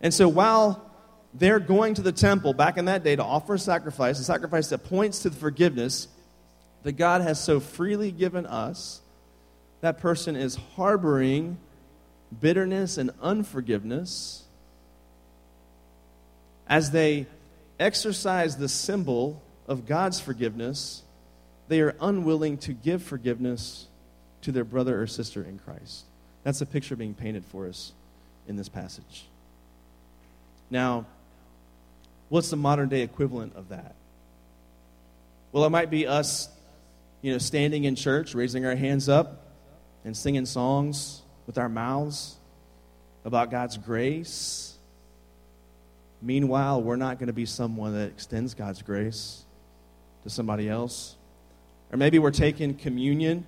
And 0.00 0.12
so 0.12 0.28
while 0.28 0.90
they're 1.34 1.60
going 1.60 1.94
to 1.94 2.02
the 2.02 2.12
temple 2.12 2.54
back 2.54 2.76
in 2.78 2.86
that 2.86 3.02
day 3.02 3.16
to 3.16 3.24
offer 3.24 3.54
a 3.54 3.58
sacrifice, 3.58 4.18
a 4.18 4.24
sacrifice 4.24 4.68
that 4.68 4.84
points 4.84 5.20
to 5.20 5.30
the 5.30 5.36
forgiveness 5.36 6.08
that 6.82 6.92
God 6.92 7.22
has 7.22 7.42
so 7.42 7.60
freely 7.60 8.12
given 8.12 8.46
us, 8.46 9.00
that 9.80 9.98
person 9.98 10.36
is 10.36 10.56
harboring 10.76 11.58
bitterness 12.40 12.98
and 12.98 13.10
unforgiveness 13.20 14.44
as 16.68 16.90
they 16.90 17.26
exercise 17.78 18.56
the 18.56 18.68
symbol 18.68 19.42
of 19.66 19.86
God's 19.86 20.20
forgiveness, 20.20 21.02
they 21.68 21.80
are 21.80 21.94
unwilling 22.00 22.58
to 22.58 22.72
give 22.72 23.02
forgiveness 23.02 23.86
to 24.42 24.52
their 24.52 24.64
brother 24.64 25.00
or 25.00 25.06
sister 25.06 25.42
in 25.42 25.58
Christ. 25.58 26.04
That's 26.44 26.60
a 26.60 26.66
picture 26.66 26.94
being 26.96 27.14
painted 27.14 27.44
for 27.44 27.66
us 27.66 27.92
in 28.46 28.56
this 28.56 28.68
passage. 28.68 29.26
Now, 30.70 31.06
what's 32.28 32.50
the 32.50 32.56
modern 32.56 32.88
day 32.88 33.02
equivalent 33.02 33.56
of 33.56 33.70
that? 33.70 33.94
Well, 35.52 35.64
it 35.64 35.70
might 35.70 35.90
be 35.90 36.06
us, 36.06 36.48
you 37.22 37.32
know, 37.32 37.38
standing 37.38 37.84
in 37.84 37.96
church, 37.96 38.34
raising 38.34 38.64
our 38.64 38.76
hands 38.76 39.08
up, 39.08 39.42
and 40.04 40.16
singing 40.16 40.46
songs 40.46 41.22
with 41.46 41.58
our 41.58 41.68
mouths 41.68 42.36
about 43.24 43.50
God's 43.50 43.76
grace 43.76 44.76
Meanwhile, 46.22 46.82
we're 46.82 46.96
not 46.96 47.18
going 47.18 47.28
to 47.28 47.32
be 47.32 47.46
someone 47.46 47.92
that 47.94 48.08
extends 48.08 48.54
God's 48.54 48.82
grace 48.82 49.44
to 50.26 50.30
somebody 50.30 50.68
else. 50.68 51.14
Or 51.92 51.96
maybe 51.96 52.18
we're 52.18 52.32
taking 52.32 52.74
communion, 52.74 53.46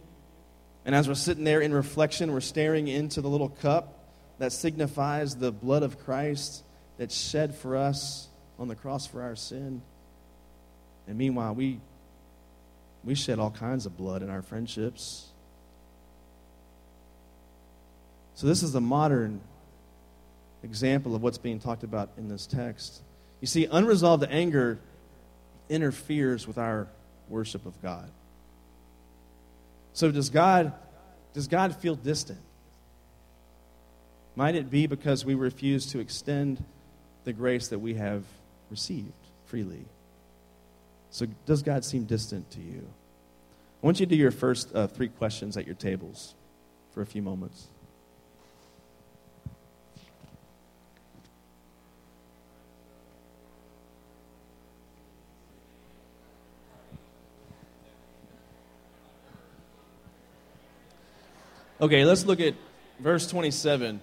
and 0.84 0.94
as 0.94 1.08
we're 1.08 1.14
sitting 1.14 1.42
there 1.42 1.60
in 1.60 1.74
reflection, 1.74 2.32
we're 2.32 2.40
staring 2.40 2.86
into 2.86 3.20
the 3.20 3.28
little 3.28 3.48
cup 3.48 3.98
that 4.38 4.52
signifies 4.52 5.34
the 5.34 5.50
blood 5.50 5.82
of 5.82 5.98
Christ 6.04 6.62
that's 6.96 7.16
shed 7.16 7.56
for 7.56 7.76
us 7.76 8.28
on 8.60 8.68
the 8.68 8.76
cross 8.76 9.08
for 9.08 9.22
our 9.22 9.34
sin. 9.34 9.82
And 11.08 11.18
meanwhile, 11.18 11.52
we, 11.52 11.80
we 13.02 13.16
shed 13.16 13.40
all 13.40 13.50
kinds 13.50 13.84
of 13.84 13.96
blood 13.96 14.22
in 14.22 14.30
our 14.30 14.42
friendships. 14.42 15.26
So, 18.36 18.46
this 18.46 18.62
is 18.62 18.70
the 18.70 18.80
modern 18.80 19.40
example 20.62 21.16
of 21.16 21.22
what's 21.22 21.38
being 21.38 21.58
talked 21.58 21.82
about 21.82 22.10
in 22.16 22.28
this 22.28 22.46
text. 22.46 23.02
You 23.40 23.48
see, 23.48 23.66
unresolved 23.66 24.24
anger 24.30 24.78
interferes 25.68 26.46
with 26.46 26.58
our 26.58 26.88
worship 27.28 27.66
of 27.66 27.80
God. 27.82 28.10
So 29.92 30.10
does 30.10 30.30
God 30.30 30.72
does 31.34 31.48
God 31.48 31.76
feel 31.76 31.94
distant? 31.94 32.40
Might 34.34 34.54
it 34.54 34.70
be 34.70 34.86
because 34.86 35.24
we 35.24 35.34
refuse 35.34 35.86
to 35.86 35.98
extend 35.98 36.64
the 37.24 37.32
grace 37.32 37.68
that 37.68 37.78
we 37.80 37.94
have 37.94 38.24
received 38.70 39.12
freely? 39.46 39.84
So 41.10 41.26
does 41.46 41.62
God 41.62 41.84
seem 41.84 42.04
distant 42.04 42.50
to 42.52 42.60
you? 42.60 42.86
I 43.82 43.86
want 43.86 44.00
you 44.00 44.06
to 44.06 44.10
do 44.10 44.16
your 44.16 44.30
first 44.30 44.74
uh, 44.74 44.86
three 44.86 45.08
questions 45.08 45.56
at 45.56 45.66
your 45.66 45.74
tables 45.74 46.34
for 46.92 47.02
a 47.02 47.06
few 47.06 47.22
moments. 47.22 47.66
Okay, 61.80 62.04
let's 62.04 62.26
look 62.26 62.40
at 62.40 62.54
verse 62.98 63.28
27. 63.28 64.00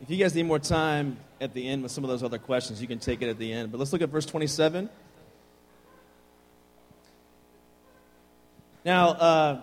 If 0.00 0.10
you 0.10 0.16
guys 0.16 0.34
need 0.34 0.42
more 0.42 0.58
time 0.58 1.18
at 1.40 1.54
the 1.54 1.68
end 1.68 1.84
with 1.84 1.92
some 1.92 2.02
of 2.02 2.10
those 2.10 2.24
other 2.24 2.38
questions, 2.38 2.82
you 2.82 2.88
can 2.88 2.98
take 2.98 3.22
it 3.22 3.28
at 3.28 3.38
the 3.38 3.52
end. 3.52 3.70
But 3.70 3.78
let's 3.78 3.92
look 3.92 4.02
at 4.02 4.08
verse 4.08 4.26
27. 4.26 4.90
Now, 8.84 9.08
uh, 9.10 9.60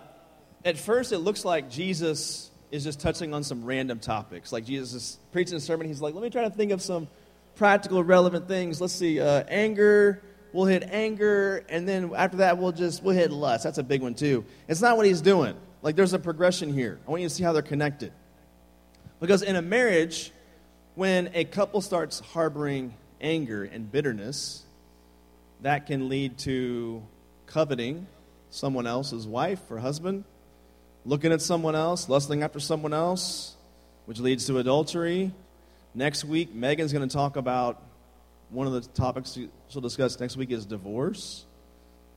at 0.64 0.78
first, 0.78 1.12
it 1.12 1.18
looks 1.18 1.44
like 1.44 1.68
Jesus 1.68 2.50
is 2.70 2.84
just 2.84 2.98
touching 2.98 3.34
on 3.34 3.44
some 3.44 3.62
random 3.62 3.98
topics. 3.98 4.50
Like 4.50 4.64
Jesus 4.64 4.94
is 4.94 5.18
preaching 5.30 5.56
a 5.56 5.60
sermon, 5.60 5.86
he's 5.86 6.00
like, 6.00 6.14
let 6.14 6.22
me 6.22 6.30
try 6.30 6.44
to 6.44 6.50
think 6.50 6.72
of 6.72 6.80
some 6.80 7.08
practical, 7.56 8.02
relevant 8.02 8.48
things. 8.48 8.80
Let's 8.80 8.94
see, 8.94 9.20
uh, 9.20 9.44
anger. 9.48 10.22
We'll 10.54 10.64
hit 10.64 10.82
anger, 10.84 11.62
and 11.68 11.86
then 11.86 12.10
after 12.16 12.38
that, 12.38 12.56
we'll 12.56 12.72
just 12.72 13.02
we'll 13.02 13.14
hit 13.14 13.30
lust. 13.30 13.64
That's 13.64 13.76
a 13.76 13.82
big 13.82 14.00
one 14.00 14.14
too. 14.14 14.46
It's 14.66 14.80
not 14.80 14.96
what 14.96 15.04
he's 15.04 15.20
doing. 15.20 15.54
Like 15.82 15.96
there's 15.96 16.12
a 16.12 16.18
progression 16.18 16.72
here. 16.72 16.98
I 17.06 17.10
want 17.10 17.22
you 17.22 17.28
to 17.28 17.34
see 17.34 17.44
how 17.44 17.52
they're 17.52 17.62
connected. 17.62 18.12
Because 19.20 19.42
in 19.42 19.56
a 19.56 19.62
marriage, 19.62 20.32
when 20.94 21.30
a 21.34 21.44
couple 21.44 21.80
starts 21.80 22.20
harboring 22.20 22.94
anger 23.20 23.64
and 23.64 23.90
bitterness, 23.90 24.64
that 25.62 25.86
can 25.86 26.08
lead 26.08 26.38
to 26.38 27.02
coveting 27.46 28.06
someone 28.50 28.86
else's 28.86 29.26
wife 29.26 29.60
or 29.70 29.78
husband, 29.78 30.24
looking 31.04 31.32
at 31.32 31.42
someone 31.42 31.74
else, 31.74 32.08
lusting 32.08 32.42
after 32.42 32.60
someone 32.60 32.94
else, 32.94 33.56
which 34.06 34.20
leads 34.20 34.46
to 34.46 34.58
adultery. 34.58 35.32
Next 35.94 36.24
week, 36.24 36.54
Megan's 36.54 36.92
going 36.92 37.08
to 37.08 37.12
talk 37.12 37.36
about 37.36 37.82
one 38.50 38.66
of 38.66 38.72
the 38.72 38.80
topics 38.80 39.38
she'll 39.68 39.80
discuss 39.80 40.18
next 40.18 40.36
week 40.36 40.50
is 40.50 40.64
divorce. 40.64 41.44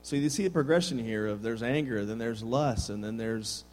So 0.02 0.16
you 0.16 0.28
see 0.30 0.42
the 0.42 0.50
progression 0.50 0.98
here 0.98 1.26
of 1.26 1.42
there's 1.42 1.62
anger, 1.62 2.04
then 2.04 2.18
there's 2.18 2.42
lust, 2.42 2.90
and 2.90 3.02
then 3.02 3.16
there's 3.16 3.64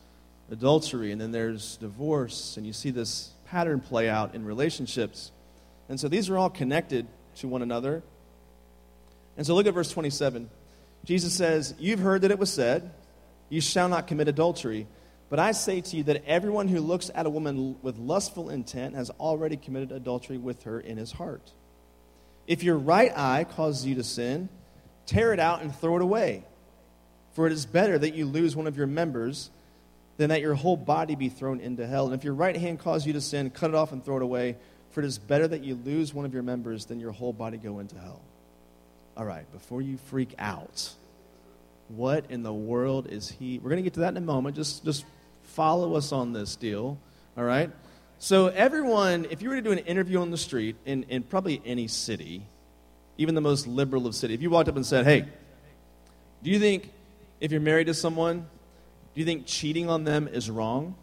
adultery, 0.52 1.12
and 1.12 1.20
then 1.20 1.32
there's 1.32 1.78
divorce, 1.78 2.56
and 2.56 2.68
you 2.68 2.74
see 2.74 2.92
this 2.92 3.32
pattern 3.46 3.80
play 3.80 4.08
out 4.08 4.36
in 4.36 4.46
relationships. 4.46 5.32
And 5.90 6.00
so 6.00 6.08
these 6.08 6.30
are 6.30 6.38
all 6.38 6.52
connected 6.52 7.08
to 7.38 7.48
one 7.48 7.64
another. 7.64 8.04
And 9.38 9.46
so 9.46 9.56
look 9.56 9.66
at 9.66 9.74
verse 9.74 9.92
27. 9.92 10.50
Jesus 11.04 11.34
says, 11.34 11.74
You've 11.80 12.00
heard 12.00 12.22
that 12.22 12.32
it 12.32 12.38
was 12.38 12.54
said, 12.54 12.92
You 13.50 13.60
shall 13.60 13.90
not 13.90 14.06
commit 14.06 14.28
adultery. 14.28 14.88
But 15.30 15.40
I 15.40 15.52
say 15.52 15.82
to 15.82 15.98
you 15.98 16.04
that 16.04 16.26
everyone 16.26 16.68
who 16.68 16.80
looks 16.80 17.12
at 17.14 17.26
a 17.26 17.30
woman 17.30 17.78
with 17.82 17.98
lustful 17.98 18.50
intent 18.50 18.96
has 18.96 19.10
already 19.12 19.58
committed 19.58 19.92
adultery 19.92 20.38
with 20.38 20.64
her 20.64 20.80
in 20.80 20.98
his 20.98 21.12
heart. 21.12 21.52
If 22.48 22.64
your 22.64 22.78
right 22.78 23.16
eye 23.16 23.46
causes 23.46 23.86
you 23.86 23.96
to 23.96 24.04
sin, 24.04 24.50
tear 25.10 25.34
it 25.34 25.40
out 25.40 25.62
and 25.62 25.76
throw 25.76 25.96
it 25.96 26.02
away. 26.04 26.44
For 27.34 27.48
it 27.48 27.54
is 27.54 27.66
better 27.66 27.98
that 27.98 28.14
you 28.14 28.26
lose 28.26 28.56
one 28.56 28.68
of 28.68 28.78
your 28.78 28.88
members 28.88 29.50
than 30.18 30.30
that 30.30 30.42
your 30.42 30.54
whole 30.54 30.78
body 30.78 31.16
be 31.16 31.30
thrown 31.30 31.60
into 31.60 31.88
hell. 31.88 32.06
And 32.06 32.14
if 32.14 32.24
your 32.24 32.34
right 32.34 32.56
hand 32.56 32.80
causes 32.80 33.08
you 33.08 33.14
to 33.14 33.22
sin, 33.22 33.50
cut 33.50 33.72
it 33.72 33.76
off 33.76 33.92
and 33.92 34.04
throw 34.04 34.18
it 34.18 34.22
away. 34.22 34.58
For 34.92 35.02
it 35.02 35.06
is 35.06 35.18
better 35.18 35.48
that 35.48 35.64
you 35.64 35.76
lose 35.76 36.14
one 36.14 36.26
of 36.26 36.34
your 36.34 36.44
members 36.44 36.86
than 36.86 37.00
your 37.00 37.12
whole 37.12 37.34
body 37.34 37.58
go 37.58 37.80
into 37.80 37.98
hell. 37.98 38.22
All 39.18 39.26
right, 39.26 39.52
before 39.52 39.82
you 39.82 39.98
freak 39.98 40.36
out, 40.38 40.94
what 41.88 42.26
in 42.30 42.44
the 42.44 42.54
world 42.54 43.08
is 43.08 43.30
he? 43.30 43.60
We're 43.60 43.70
going 43.70 43.82
to 43.82 43.84
get 43.84 43.96
to 43.96 44.02
that 44.02 44.10
in 44.10 44.18
a 44.18 44.22
moment. 44.22 44.56
Just, 44.56 44.86
just 44.86 45.06
follow 45.44 45.96
us 45.96 46.12
on 46.12 46.34
this 46.34 46.56
deal. 46.56 47.00
All 47.38 47.44
right? 47.44 47.72
So, 48.20 48.48
everyone, 48.48 49.26
if 49.30 49.42
you 49.42 49.50
were 49.50 49.56
to 49.56 49.62
do 49.62 49.72
an 49.72 49.80
interview 49.80 50.20
on 50.20 50.30
the 50.30 50.38
street 50.38 50.76
in, 50.86 51.04
in 51.04 51.24
probably 51.24 51.62
any 51.66 51.88
city, 51.88 52.46
even 53.20 53.36
the 53.36 53.42
most 53.42 53.68
liberal 53.68 54.08
of 54.08 54.16
cities, 54.16 54.36
if 54.36 54.42
you 54.42 54.50
walked 54.50 54.70
up 54.70 54.78
and 54.78 54.86
said, 54.86 55.06
Hey, 55.06 55.26
do 56.42 56.50
you 56.50 56.58
think 56.58 56.90
if 57.42 57.52
you're 57.52 57.60
married 57.60 57.88
to 57.88 57.94
someone, 57.94 58.48
do 59.14 59.20
you 59.20 59.26
think 59.26 59.46
cheating 59.46 59.90
on 59.90 60.06
them 60.06 60.30
is 60.30 60.50
wrong? 60.50 60.96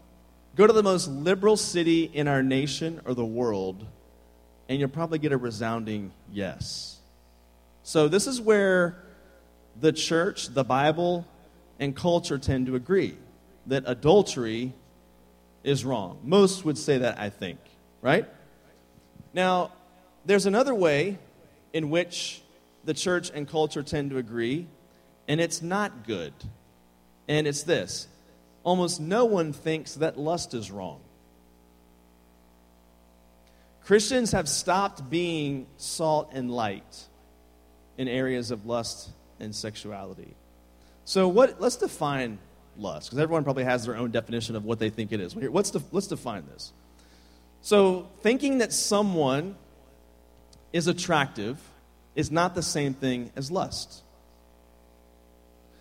Go 0.55 0.65
to 0.65 0.73
the 0.73 0.81
most 0.81 1.07
liberal 1.07 1.55
city 1.55 2.05
in 2.05 2.27
our 2.27 2.41
nation 2.41 3.01
or 3.05 3.13
the 3.13 3.23
world, 3.23 3.85
and 4.67 4.79
you'll 4.79 4.89
probably 4.89 5.19
get 5.19 5.31
a 5.31 5.37
resounding 5.37 6.11
yes. 6.33 6.97
So, 7.83 8.07
this 8.07 8.25
is 8.25 8.41
where 8.41 8.97
the 9.79 9.93
church, 9.93 10.47
the 10.47 10.63
Bible, 10.63 11.23
and 11.79 11.95
culture 11.95 12.39
tend 12.39 12.65
to 12.65 12.75
agree 12.75 13.15
that 13.67 13.83
adultery 13.85 14.73
is 15.63 15.85
wrong. 15.85 16.19
Most 16.23 16.65
would 16.65 16.79
say 16.79 16.97
that, 16.97 17.19
I 17.19 17.29
think, 17.29 17.59
right? 18.01 18.25
Now, 19.35 19.71
there's 20.25 20.47
another 20.47 20.73
way 20.73 21.19
in 21.73 21.89
which 21.89 22.41
the 22.85 22.93
church 22.93 23.31
and 23.33 23.47
culture 23.47 23.83
tend 23.83 24.11
to 24.11 24.17
agree, 24.17 24.67
and 25.27 25.41
it's 25.41 25.61
not 25.61 26.05
good. 26.07 26.33
And 27.27 27.45
it's 27.47 27.63
this 27.63 28.07
almost 28.63 28.99
no 28.99 29.23
one 29.25 29.53
thinks 29.53 29.95
that 29.95 30.17
lust 30.19 30.53
is 30.53 30.69
wrong. 30.69 30.99
Christians 33.85 34.33
have 34.33 34.49
stopped 34.49 35.09
being 35.09 35.67
salt 35.77 36.31
and 36.33 36.51
light 36.51 37.05
in 37.97 38.09
areas 38.09 38.51
of 38.51 38.65
lust 38.65 39.09
and 39.39 39.55
sexuality. 39.55 40.35
So, 41.05 41.29
what, 41.29 41.61
let's 41.61 41.77
define 41.77 42.39
lust, 42.77 43.07
because 43.09 43.19
everyone 43.19 43.45
probably 43.45 43.63
has 43.63 43.85
their 43.85 43.95
own 43.95 44.11
definition 44.11 44.57
of 44.57 44.65
what 44.65 44.79
they 44.79 44.89
think 44.89 45.13
it 45.13 45.21
is. 45.21 45.33
Let's, 45.33 45.73
let's 45.93 46.07
define 46.07 46.45
this. 46.47 46.73
So, 47.61 48.09
thinking 48.21 48.57
that 48.57 48.73
someone 48.73 49.55
is 50.73 50.87
attractive 50.87 51.59
is 52.15 52.31
not 52.31 52.55
the 52.55 52.63
same 52.63 52.93
thing 52.93 53.31
as 53.35 53.51
lust. 53.51 54.03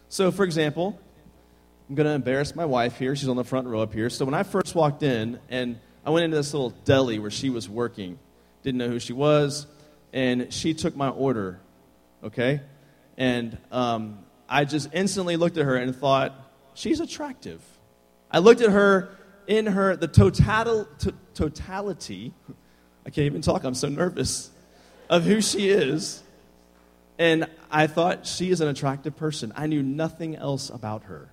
So, 0.08 0.30
for 0.30 0.44
example, 0.44 0.98
I'm 1.88 1.94
going 1.94 2.06
to 2.06 2.12
embarrass 2.12 2.54
my 2.54 2.64
wife 2.64 2.98
here. 2.98 3.16
She's 3.16 3.28
on 3.28 3.36
the 3.36 3.44
front 3.44 3.66
row 3.66 3.80
up 3.80 3.92
here. 3.92 4.10
So, 4.10 4.24
when 4.24 4.34
I 4.34 4.42
first 4.42 4.74
walked 4.74 5.02
in 5.02 5.38
and 5.48 5.78
I 6.04 6.10
went 6.10 6.24
into 6.24 6.36
this 6.36 6.52
little 6.54 6.70
deli 6.70 7.18
where 7.18 7.30
she 7.30 7.50
was 7.50 7.68
working, 7.68 8.18
didn't 8.62 8.78
know 8.78 8.88
who 8.88 9.00
she 9.00 9.12
was, 9.12 9.66
and 10.12 10.52
she 10.52 10.74
took 10.74 10.96
my 10.96 11.08
order, 11.08 11.60
okay? 12.22 12.60
And 13.16 13.58
um, 13.72 14.20
I 14.48 14.64
just 14.64 14.88
instantly 14.92 15.36
looked 15.36 15.56
at 15.56 15.64
her 15.64 15.76
and 15.76 15.94
thought, 15.94 16.34
she's 16.74 17.00
attractive. 17.00 17.62
I 18.30 18.38
looked 18.38 18.60
at 18.60 18.70
her 18.70 19.10
in 19.46 19.66
her, 19.66 19.96
the 19.96 20.08
total, 20.08 20.86
to, 21.00 21.14
totality, 21.34 22.32
I 23.06 23.10
can't 23.10 23.26
even 23.26 23.40
talk, 23.40 23.64
I'm 23.64 23.74
so 23.74 23.88
nervous, 23.88 24.50
of 25.08 25.24
who 25.24 25.40
she 25.40 25.68
is. 25.70 26.22
And 27.18 27.48
I 27.70 27.86
thought 27.86 28.26
she 28.26 28.50
is 28.50 28.60
an 28.60 28.68
attractive 28.68 29.16
person. 29.16 29.52
I 29.56 29.66
knew 29.66 29.82
nothing 29.82 30.36
else 30.36 30.70
about 30.70 31.04
her. 31.04 31.28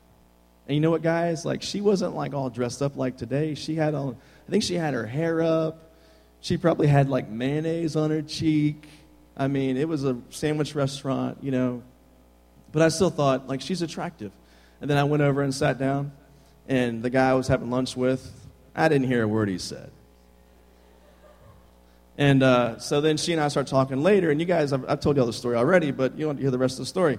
And 0.67 0.75
you 0.75 0.81
know 0.81 0.91
what, 0.91 1.01
guys? 1.01 1.45
Like, 1.45 1.61
she 1.61 1.81
wasn't 1.81 2.15
like 2.15 2.33
all 2.33 2.49
dressed 2.49 2.81
up 2.81 2.95
like 2.95 3.17
today. 3.17 3.55
She 3.55 3.75
had 3.75 3.93
on, 3.93 4.15
I 4.47 4.51
think 4.51 4.63
she 4.63 4.75
had 4.75 4.93
her 4.93 5.05
hair 5.05 5.41
up. 5.41 5.91
She 6.39 6.57
probably 6.57 6.87
had 6.87 7.09
like 7.09 7.29
mayonnaise 7.29 7.95
on 7.95 8.11
her 8.11 8.21
cheek. 8.21 8.87
I 9.35 9.47
mean, 9.47 9.77
it 9.77 9.87
was 9.87 10.05
a 10.05 10.17
sandwich 10.29 10.75
restaurant, 10.75 11.39
you 11.41 11.51
know. 11.51 11.83
But 12.71 12.81
I 12.81 12.89
still 12.89 13.09
thought, 13.09 13.47
like, 13.47 13.61
she's 13.61 13.81
attractive. 13.81 14.31
And 14.79 14.89
then 14.89 14.97
I 14.97 15.03
went 15.03 15.23
over 15.23 15.41
and 15.41 15.53
sat 15.53 15.77
down, 15.77 16.11
and 16.67 17.03
the 17.03 17.09
guy 17.09 17.29
I 17.29 17.33
was 17.33 17.47
having 17.47 17.69
lunch 17.69 17.95
with, 17.95 18.31
I 18.75 18.89
didn't 18.89 19.07
hear 19.07 19.23
a 19.23 19.27
word 19.27 19.47
he 19.47 19.57
said. 19.57 19.91
And 22.17 22.43
uh, 22.43 22.77
so 22.79 23.01
then 23.01 23.17
she 23.17 23.33
and 23.33 23.41
I 23.41 23.47
start 23.47 23.67
talking 23.67 24.03
later, 24.03 24.29
and 24.29 24.39
you 24.39 24.45
guys, 24.45 24.71
I've, 24.71 24.87
I've 24.87 24.99
told 24.99 25.15
you 25.15 25.21
all 25.21 25.27
the 25.27 25.33
story 25.33 25.55
already, 25.55 25.91
but 25.91 26.17
you 26.17 26.27
want 26.27 26.37
to 26.37 26.41
hear 26.43 26.51
the 26.51 26.59
rest 26.59 26.75
of 26.75 26.79
the 26.79 26.85
story. 26.85 27.17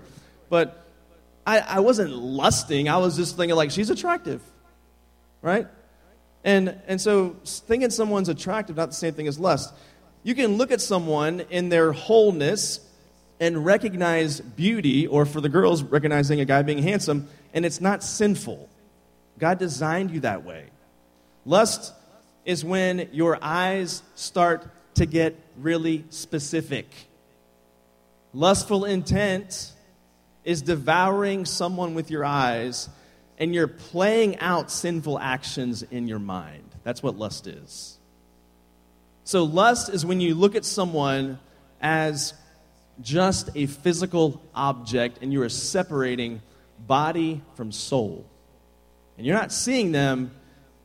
But 0.49 0.87
I, 1.47 1.59
I 1.59 1.81
wasn't 1.81 2.11
lusting, 2.13 2.89
I 2.89 2.99
was 2.99 3.17
just 3.17 3.37
thinking, 3.37 3.57
like, 3.57 3.71
she's 3.71 3.91
attractive, 3.91 4.41
right? 5.43 5.67
And, 6.45 6.81
and 6.87 7.01
so 7.01 7.37
thinking 7.45 7.91
someone's 7.91 8.29
attractive, 8.29 8.77
not 8.77 8.91
the 8.91 8.95
same 8.95 9.15
thing 9.15 9.27
as 9.27 9.39
lust. 9.39 9.75
You 10.23 10.35
can 10.35 10.57
look 10.57 10.71
at 10.71 10.81
someone 10.81 11.41
in 11.51 11.71
their 11.71 11.93
wholeness 11.93 12.81
and 13.41 13.65
recognize 13.65 14.41
beauty, 14.41 15.07
or 15.09 15.27
for 15.27 15.41
the 15.41 15.49
girls, 15.49 15.83
recognizing 15.83 16.41
a 16.41 16.45
guy 16.45 16.63
being 16.63 16.79
handsome, 16.79 17.29
and 17.53 17.67
it's 17.67 17.81
not 17.81 18.05
sinful. 18.05 18.69
God 19.39 19.59
designed 19.59 20.13
you 20.13 20.21
that 20.21 20.45
way. 20.45 20.67
Lust 21.45 21.93
is 22.45 22.65
when 22.65 23.09
your 23.13 23.39
eyes 23.43 24.03
start 24.15 24.67
to 24.95 25.07
get 25.07 25.35
really 25.59 26.05
specific. 26.11 26.87
Lustful 28.33 28.85
intent 28.85 29.73
is 30.45 30.63
devouring 30.63 31.45
someone 31.45 31.95
with 31.95 32.11
your 32.11 32.25
eyes 32.25 32.89
and 33.39 33.55
you're 33.55 33.69
playing 33.69 34.39
out 34.39 34.71
sinful 34.71 35.19
actions 35.19 35.83
in 35.83 36.07
your 36.07 36.19
mind. 36.19 36.71
That's 36.85 37.03
what 37.03 37.19
lust 37.19 37.47
is. 37.47 37.99
So, 39.25 39.45
lust 39.45 39.89
is 39.89 40.05
when 40.05 40.21
you 40.21 40.35
look 40.35 40.55
at 40.55 40.65
someone 40.65 41.39
as 41.81 42.35
just 43.01 43.51
a 43.55 43.67
physical 43.67 44.41
object 44.55 45.19
and 45.23 45.33
you 45.33 45.43
are 45.43 45.49
separating 45.49 46.43
body 46.87 47.43
from 47.55 47.73
soul. 47.73 48.27
And 49.17 49.27
you're 49.27 49.37
not 49.37 49.53
seeing 49.53 49.93
them 49.93 50.33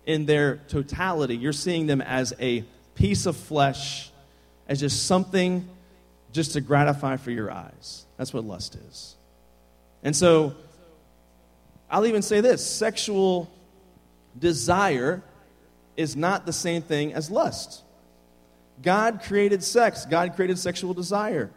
in 0.06 0.26
their 0.26 0.58
totality, 0.70 1.36
you're 1.36 1.54
seeing 1.54 1.86
them 1.86 2.02
as 2.02 2.34
a 2.40 2.64
piece 3.00 3.26
of 3.26 3.38
flesh, 3.38 4.12
as 4.68 4.82
just 4.82 5.08
something 5.08 5.68
just 6.34 6.54
to 6.54 6.62
gratify 6.62 7.16
for 7.16 7.32
your 7.32 7.50
eyes. 7.50 8.06
That's 8.18 8.34
what 8.34 8.44
lust 8.44 8.76
is. 8.76 9.16
And 10.04 10.16
so, 10.16 10.54
I'll 11.90 12.06
even 12.06 12.22
say 12.22 12.42
this 12.42 12.66
sexual 12.66 13.50
desire 14.38 15.24
is 15.98 16.16
not 16.16 16.46
the 16.46 16.54
same 16.54 16.82
thing 16.82 17.14
as 17.14 17.32
lust. 17.32 17.82
God 18.82 19.22
created 19.24 19.64
sex, 19.64 20.06
God 20.06 20.36
created 20.36 20.60
sexual 20.60 20.94
desire. 20.94 21.50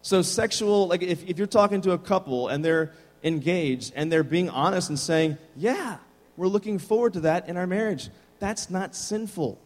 So, 0.00 0.22
sexual, 0.22 0.88
like 0.88 1.02
if, 1.02 1.28
if 1.28 1.36
you're 1.38 1.46
talking 1.46 1.82
to 1.82 1.92
a 1.92 1.98
couple 1.98 2.48
and 2.48 2.64
they're 2.64 2.92
engaged 3.22 3.92
and 3.94 4.10
they're 4.10 4.24
being 4.24 4.48
honest 4.48 4.88
and 4.88 4.98
saying, 4.98 5.36
Yeah, 5.56 5.98
we're 6.38 6.48
looking 6.48 6.78
forward 6.78 7.12
to 7.12 7.20
that 7.20 7.48
in 7.48 7.58
our 7.58 7.66
marriage, 7.66 8.08
that's 8.40 8.70
not 8.70 8.96
sinful. 8.96 9.60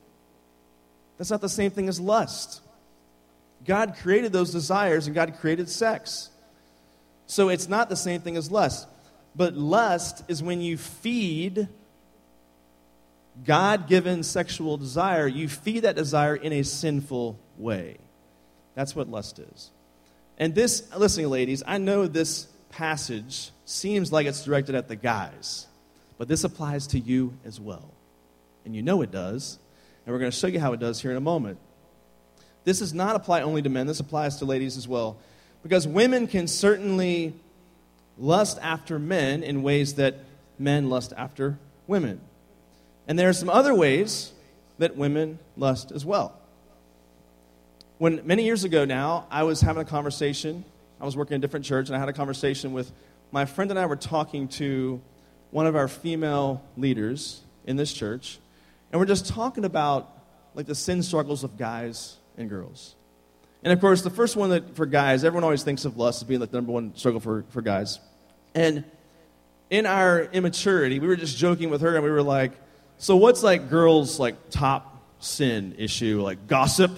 That's 1.18 1.30
not 1.30 1.40
the 1.40 1.48
same 1.48 1.70
thing 1.70 1.88
as 1.88 2.00
lust. 2.00 2.60
God 3.64 3.96
created 4.00 4.32
those 4.32 4.52
desires 4.52 5.06
and 5.06 5.14
God 5.14 5.34
created 5.40 5.68
sex. 5.68 6.30
So, 7.26 7.48
it's 7.48 7.68
not 7.68 7.88
the 7.88 7.96
same 7.96 8.20
thing 8.20 8.36
as 8.36 8.50
lust. 8.50 8.86
But 9.34 9.54
lust 9.54 10.24
is 10.28 10.42
when 10.42 10.60
you 10.60 10.76
feed 10.76 11.68
God 13.44 13.88
given 13.88 14.22
sexual 14.22 14.76
desire, 14.76 15.26
you 15.26 15.48
feed 15.48 15.80
that 15.80 15.96
desire 15.96 16.36
in 16.36 16.52
a 16.52 16.62
sinful 16.62 17.38
way. 17.58 17.98
That's 18.74 18.96
what 18.96 19.08
lust 19.08 19.38
is. 19.38 19.70
And 20.38 20.54
this, 20.54 20.88
listen, 20.96 21.28
ladies, 21.28 21.62
I 21.66 21.78
know 21.78 22.06
this 22.06 22.46
passage 22.70 23.50
seems 23.64 24.12
like 24.12 24.26
it's 24.26 24.44
directed 24.44 24.74
at 24.74 24.88
the 24.88 24.96
guys, 24.96 25.66
but 26.18 26.28
this 26.28 26.44
applies 26.44 26.86
to 26.88 26.98
you 26.98 27.34
as 27.44 27.60
well. 27.60 27.90
And 28.64 28.74
you 28.74 28.82
know 28.82 29.02
it 29.02 29.10
does. 29.10 29.58
And 30.06 30.12
we're 30.12 30.20
going 30.20 30.30
to 30.30 30.36
show 30.36 30.46
you 30.46 30.60
how 30.60 30.72
it 30.72 30.80
does 30.80 31.02
here 31.02 31.10
in 31.10 31.16
a 31.16 31.20
moment. 31.20 31.58
This 32.64 32.78
does 32.78 32.94
not 32.94 33.16
apply 33.16 33.42
only 33.42 33.60
to 33.62 33.68
men, 33.68 33.86
this 33.86 34.00
applies 34.00 34.36
to 34.36 34.44
ladies 34.44 34.76
as 34.76 34.88
well. 34.88 35.18
Because 35.62 35.86
women 35.86 36.28
can 36.28 36.46
certainly 36.46 37.34
lust 38.16 38.58
after 38.62 38.98
men 38.98 39.42
in 39.42 39.62
ways 39.62 39.94
that 39.94 40.16
men 40.58 40.88
lust 40.88 41.12
after 41.16 41.58
women. 41.86 42.20
And 43.08 43.18
there 43.18 43.28
are 43.28 43.34
some 43.34 43.48
other 43.48 43.74
ways 43.74 44.32
that 44.78 44.96
women 44.96 45.38
lust 45.56 45.92
as 45.92 46.04
well. 46.04 46.38
When 47.98 48.26
many 48.26 48.44
years 48.44 48.64
ago 48.64 48.84
now, 48.84 49.26
I 49.30 49.42
was 49.44 49.60
having 49.60 49.82
a 49.82 49.86
conversation. 49.86 50.64
I 51.00 51.04
was 51.04 51.16
working 51.16 51.34
in 51.34 51.40
a 51.40 51.42
different 51.42 51.64
church, 51.64 51.88
and 51.88 51.96
I 51.96 51.98
had 51.98 52.08
a 52.08 52.12
conversation 52.12 52.72
with 52.72 52.92
my 53.32 53.44
friend 53.44 53.70
and 53.70 53.78
I 53.78 53.86
were 53.86 53.96
talking 53.96 54.48
to 54.48 55.00
one 55.50 55.66
of 55.66 55.76
our 55.76 55.88
female 55.88 56.62
leaders 56.76 57.42
in 57.64 57.76
this 57.76 57.92
church, 57.92 58.38
and 58.96 59.00
we're 59.02 59.04
just 59.04 59.26
talking 59.26 59.66
about 59.66 60.10
like 60.54 60.64
the 60.64 60.74
sin 60.74 61.02
struggles 61.02 61.44
of 61.44 61.58
guys 61.58 62.16
and 62.38 62.48
girls. 62.48 62.94
And 63.62 63.74
of 63.74 63.78
course, 63.78 64.00
the 64.00 64.08
first 64.08 64.36
one 64.36 64.48
that 64.48 64.74
for 64.74 64.86
guys, 64.86 65.22
everyone 65.22 65.44
always 65.44 65.62
thinks 65.62 65.84
of 65.84 65.98
lust 65.98 66.22
as 66.22 66.26
being 66.26 66.40
like 66.40 66.50
the 66.50 66.56
number 66.56 66.72
one 66.72 66.96
struggle 66.96 67.20
for, 67.20 67.44
for 67.50 67.60
guys. 67.60 68.00
And 68.54 68.84
in 69.68 69.84
our 69.84 70.22
immaturity, 70.22 70.98
we 70.98 71.08
were 71.08 71.16
just 71.16 71.36
joking 71.36 71.68
with 71.68 71.82
her 71.82 71.94
and 71.94 72.02
we 72.02 72.08
were 72.10 72.22
like, 72.22 72.52
so 72.96 73.16
what's 73.16 73.42
like 73.42 73.68
girls' 73.68 74.18
like 74.18 74.48
top 74.48 74.98
sin 75.18 75.74
issue? 75.76 76.22
Like 76.22 76.46
gossip? 76.46 76.92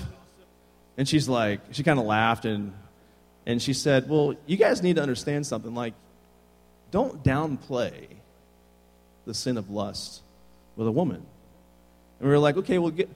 And 0.97 1.09
she's 1.09 1.29
like, 1.29 1.63
she 1.73 1.83
kind 1.83 1.99
of 1.99 2.05
laughed 2.05 2.45
and 2.45 2.75
and 3.45 3.61
she 3.61 3.73
said, 3.73 4.09
Well, 4.09 4.37
you 4.47 4.57
guys 4.57 4.85
need 4.85 4.95
to 4.95 5.03
understand 5.03 5.49
something. 5.49 5.75
Like, 5.75 5.95
don't 6.93 7.25
downplay 7.25 8.07
the 9.25 9.35
sin 9.35 9.57
of 9.57 9.69
lust 9.69 10.23
with 10.77 10.87
a 10.87 10.93
woman. 10.93 11.27
And 12.21 12.29
we 12.29 12.35
were 12.35 12.39
like, 12.39 12.57
okay, 12.57 12.79
well, 12.79 12.91
get, 12.91 13.09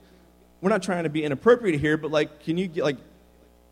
we're 0.61 0.69
not 0.69 0.83
trying 0.83 1.03
to 1.03 1.09
be 1.09 1.23
inappropriate 1.23 1.79
here, 1.79 1.97
but 1.97 2.11
like, 2.11 2.43
can 2.43 2.57
you 2.57 2.67
get 2.67 2.83
like 2.83 2.97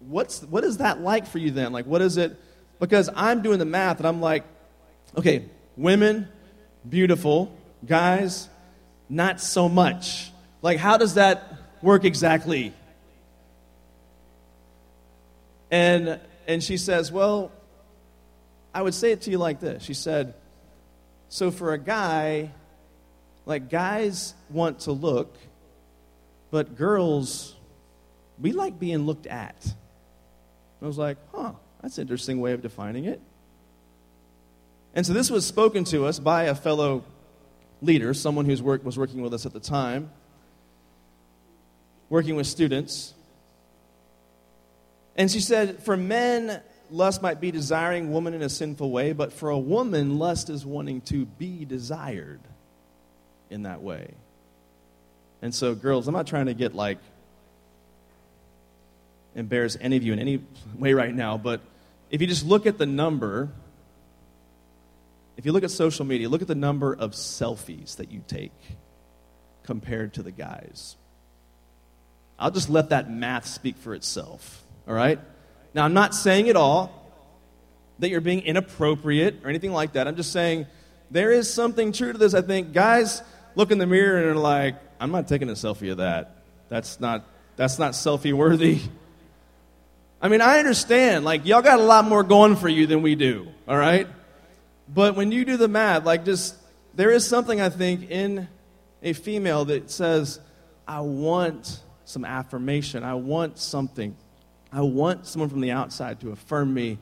what's 0.08 0.42
what 0.44 0.64
is 0.64 0.78
that 0.78 1.02
like 1.02 1.28
for 1.28 1.38
you 1.38 1.52
then? 1.52 1.72
Like 1.72 1.86
what 1.86 2.02
is 2.02 2.18
it? 2.18 2.38
Because 2.80 3.10
I'm 3.16 3.42
doing 3.42 3.60
the 3.60 3.66
math 3.66 3.98
and 3.98 4.08
I'm 4.08 4.22
like, 4.22 4.44
okay, 5.18 5.46
women, 5.78 6.28
beautiful, 6.88 7.56
guys, 7.86 8.50
not 9.10 9.40
so 9.40 9.70
much. 9.70 10.32
Like 10.62 10.80
how 10.80 10.98
does 10.98 11.16
that 11.16 11.54
work 11.82 12.04
exactly? 12.04 12.74
And 15.70 16.20
and 16.48 16.64
she 16.64 16.78
says, 16.78 17.12
Well, 17.12 17.52
I 18.74 18.82
would 18.82 18.94
say 18.94 19.12
it 19.12 19.22
to 19.22 19.32
you 19.32 19.38
like 19.38 19.60
this. 19.60 19.84
She 19.84 19.94
said, 19.94 20.34
So 21.30 21.52
for 21.52 21.74
a 21.74 21.78
guy, 21.78 22.52
like 23.52 23.70
guys 23.70 24.34
want 24.50 24.80
to 24.82 24.94
look, 24.94 25.36
but 26.52 26.78
girls 26.78 27.56
we 28.40 28.54
like 28.54 28.80
being 28.80 29.06
looked 29.06 29.28
at. 29.28 29.74
I 30.82 30.86
was 30.86 30.98
like, 30.98 31.18
huh, 31.34 31.52
that's 31.82 31.98
an 31.98 32.04
interesting 32.04 32.40
way 32.40 32.54
of 32.54 32.62
defining 32.62 33.06
it. 33.06 33.22
And 34.96 35.06
so 35.06 35.14
this 35.14 35.30
was 35.30 35.46
spoken 35.46 35.84
to 35.86 36.06
us 36.06 36.18
by 36.18 36.44
a 36.44 36.56
fellow 36.56 37.04
leader, 37.82 38.14
someone 38.14 38.46
who 38.46 38.64
work, 38.64 38.84
was 38.84 38.98
working 38.98 39.22
with 39.22 39.34
us 39.34 39.46
at 39.46 39.54
the 39.54 39.60
time, 39.60 40.10
working 42.10 42.36
with 42.36 42.48
students. 42.48 43.14
And 45.16 45.30
she 45.30 45.42
said, 45.42 45.84
For 45.84 45.96
men, 45.96 46.62
lust 46.90 47.22
might 47.22 47.42
be 47.42 47.52
desiring 47.52 48.12
woman 48.12 48.34
in 48.34 48.42
a 48.42 48.50
sinful 48.50 48.90
way, 48.92 49.12
but 49.12 49.34
for 49.34 49.50
a 49.50 49.60
woman, 49.60 50.20
lust 50.20 50.50
is 50.50 50.66
wanting 50.66 51.02
to 51.02 51.26
be 51.26 51.66
desired 51.66 52.40
in 53.52 53.64
that 53.64 53.82
way. 53.82 54.14
And 55.42 55.54
so, 55.54 55.76
girls, 55.76 56.08
I'm 56.08 56.14
not 56.14 56.28
trying 56.28 56.46
to 56.48 56.54
get 56.54 56.74
like 56.74 56.98
embarrass 59.36 59.78
any 59.80 59.98
of 59.98 60.04
you 60.04 60.14
in 60.14 60.20
any 60.20 60.44
way 60.78 60.94
right 60.94 61.14
now, 61.14 61.38
but 61.38 61.62
if 62.10 62.22
you 62.22 62.28
just 62.28 62.46
look 62.46 62.66
at 62.66 62.78
the 62.78 62.86
number, 62.86 63.50
if 65.38 65.46
you 65.46 65.52
look 65.52 65.64
at 65.64 65.72
social 65.72 66.06
media, 66.06 66.30
look 66.30 66.42
at 66.42 66.48
the 66.48 66.56
number 66.56 66.94
of 66.94 67.12
selfies 67.12 67.96
that 67.98 68.12
you 68.12 68.24
take 68.28 68.52
compared 69.64 70.14
to 70.16 70.24
the 70.24 70.32
guys. 70.32 70.96
I'll 72.38 72.52
just 72.52 72.70
let 72.70 72.90
that 72.90 73.10
math 73.10 73.46
speak 73.46 73.78
for 73.78 73.94
itself, 73.94 74.64
all 74.88 74.94
right? 74.94 75.20
Now, 75.74 75.86
I'm 75.86 75.94
not 75.94 76.14
saying 76.14 76.50
at 76.50 76.56
all 76.56 76.92
that 78.00 78.10
you're 78.10 78.20
being 78.20 78.42
inappropriate 78.42 79.42
or 79.44 79.50
anything 79.50 79.72
like 79.72 79.94
that. 79.94 80.08
I'm 80.08 80.16
just 80.16 80.32
saying 80.32 80.66
there 81.12 81.32
is 81.32 81.52
something 81.54 81.92
true 81.92 82.12
to 82.12 82.18
this. 82.18 82.34
I 82.34 82.42
think 82.42 82.74
guys 82.74 83.22
look 83.56 83.72
in 83.72 83.78
the 83.78 83.88
mirror 83.88 84.18
and 84.18 84.26
are 84.28 84.36
like, 84.36 84.76
I'm 85.00 85.12
not 85.12 85.28
taking 85.28 85.50
a 85.50 85.54
selfie 85.54 85.92
of 85.92 85.98
that. 85.98 86.38
That's 86.70 87.00
not, 87.00 87.26
that's 87.56 87.80
not 87.80 87.94
selfie 87.94 88.34
worthy. 88.34 88.80
I 90.22 90.28
mean, 90.28 90.42
I 90.42 90.60
understand. 90.60 91.26
Like, 91.26 91.46
y'all 91.46 91.62
got 91.62 91.80
a 91.80 91.84
lot 91.84 92.06
more 92.06 92.24
going 92.24 92.56
for 92.56 92.70
you 92.70 92.88
than 92.88 93.02
we 93.02 93.16
do, 93.16 93.48
all 93.68 93.78
right? 93.78 94.08
But 94.94 95.16
when 95.16 95.32
you 95.32 95.46
do 95.46 95.58
the 95.58 95.68
math, 95.68 96.06
like, 96.06 96.26
just, 96.26 96.56
there 96.94 97.12
is 97.12 97.28
something, 97.28 97.60
I 97.60 97.70
think, 97.70 98.10
in 98.12 98.48
a 99.02 99.14
female 99.14 99.66
that 99.66 99.90
says, 99.90 100.40
I 100.88 101.02
want 101.02 101.82
some 102.06 102.26
affirmation. 102.26 103.04
I 103.04 103.16
want 103.16 103.58
something. 103.58 104.16
I 104.72 104.82
want 104.82 105.26
someone 105.26 105.50
from 105.50 105.62
the 105.62 105.72
outside 105.72 106.20
to 106.22 106.32
affirm 106.32 106.74
me 106.74 106.98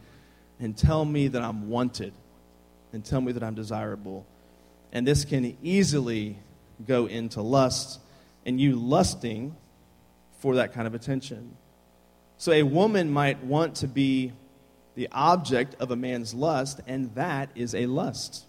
and 0.59 0.77
tell 0.77 1.03
me 1.03 1.27
that 1.29 1.41
I'm 1.41 1.69
wanted 1.69 2.13
and 2.93 3.03
tell 3.03 3.21
me 3.21 3.31
that 3.31 3.43
I'm 3.43 3.55
desirable. 3.55 4.25
And 4.91 5.05
this 5.05 5.25
can 5.25 5.57
easily 5.61 6.37
go 6.85 7.05
into 7.05 7.41
lust 7.41 7.99
and 8.45 8.59
you 8.59 8.75
lusting 8.75 9.55
for 10.39 10.55
that 10.55 10.73
kind 10.73 10.87
of 10.87 10.95
attention. 10.95 11.55
So 12.37 12.51
a 12.51 12.63
woman 12.63 13.11
might 13.11 13.43
want 13.43 13.75
to 13.77 13.87
be 13.87 14.31
the 14.95 15.09
object 15.11 15.75
of 15.79 15.91
a 15.91 15.95
man's 15.95 16.33
lust, 16.33 16.81
and 16.87 17.13
that 17.15 17.49
is 17.55 17.75
a 17.75 17.85
lust. 17.85 18.45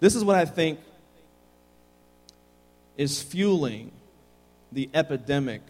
This 0.00 0.14
is 0.14 0.24
what 0.24 0.36
I 0.36 0.44
think 0.44 0.80
is 2.96 3.22
fueling 3.22 3.92
the 4.72 4.88
epidemic 4.94 5.62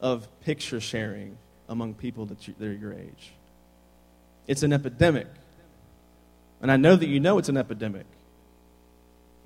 of 0.00 0.28
picture 0.42 0.80
sharing 0.80 1.36
among 1.68 1.94
people 1.94 2.26
that, 2.26 2.46
you, 2.46 2.54
that 2.58 2.66
are 2.66 2.72
your 2.72 2.92
age. 2.92 3.32
It's 4.46 4.62
an 4.62 4.72
epidemic. 4.72 5.28
And 6.60 6.70
I 6.70 6.76
know 6.76 6.94
that 6.94 7.06
you 7.06 7.20
know 7.20 7.38
it's 7.38 7.48
an 7.48 7.56
epidemic 7.56 8.06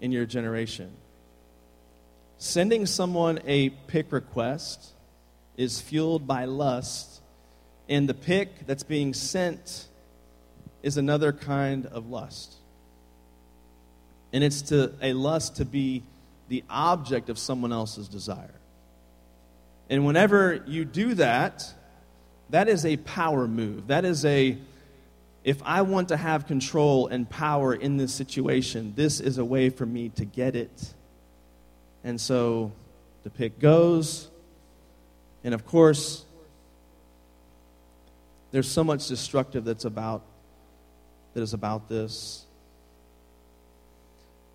in 0.01 0.13
your 0.13 0.27
generation. 0.27 0.93
Sending 2.39 2.87
someone 2.87 3.41
a 3.47 3.71
pic 3.71 4.13
request 4.13 4.93
is 5.57 5.81
fueled 5.81 6.27
by 6.27 6.45
lust, 6.45 7.21
and 7.89 8.09
the 8.09 8.15
pic 8.15 8.67
that's 8.67 8.83
being 8.83 9.15
sent 9.15 9.87
is 10.83 10.97
another 10.97 11.33
kind 11.33 11.87
of 11.87 12.11
lust. 12.11 12.55
And 14.33 14.45
it's 14.45 14.63
to 14.63 14.93
a 15.01 15.15
lust 15.15 15.57
to 15.57 15.65
be 15.65 16.03
the 16.49 16.63
object 16.69 17.31
of 17.31 17.39
someone 17.39 17.73
else's 17.73 18.09
desire. 18.09 18.55
And 19.89 20.05
whenever 20.05 20.63
you 20.67 20.85
do 20.85 21.15
that, 21.15 21.73
that 22.51 22.69
is 22.69 22.85
a 22.85 22.97
power 22.99 23.49
move. 23.49 23.89
That 23.89 24.05
is 24.05 24.25
a, 24.25 24.59
if 25.47 25.63
I 25.63 25.83
want 25.83 26.09
to 26.09 26.17
have 26.17 26.49
control 26.49 27.07
and 27.07 27.31
power 27.31 27.73
in 27.73 27.99
this 27.99 28.13
situation, 28.13 28.95
this 28.97 29.21
is 29.21 29.39
a 29.39 29.45
way 29.45 29.71
for 29.71 29.87
me 29.87 30.09
to 30.17 30.25
get 30.25 30.57
it. 30.57 30.93
And 32.03 32.21
so 32.21 32.73
the 33.23 33.31
pic 33.31 33.61
goes, 33.61 34.29
and 35.45 35.55
of 35.55 35.65
course, 35.65 36.25
there's 38.51 38.69
so 38.69 38.83
much 38.83 39.07
destructive 39.07 39.65
that's 39.65 39.85
about 39.85 40.23
that 41.35 41.43
is 41.43 41.55
about 41.55 41.89
this. 41.89 42.45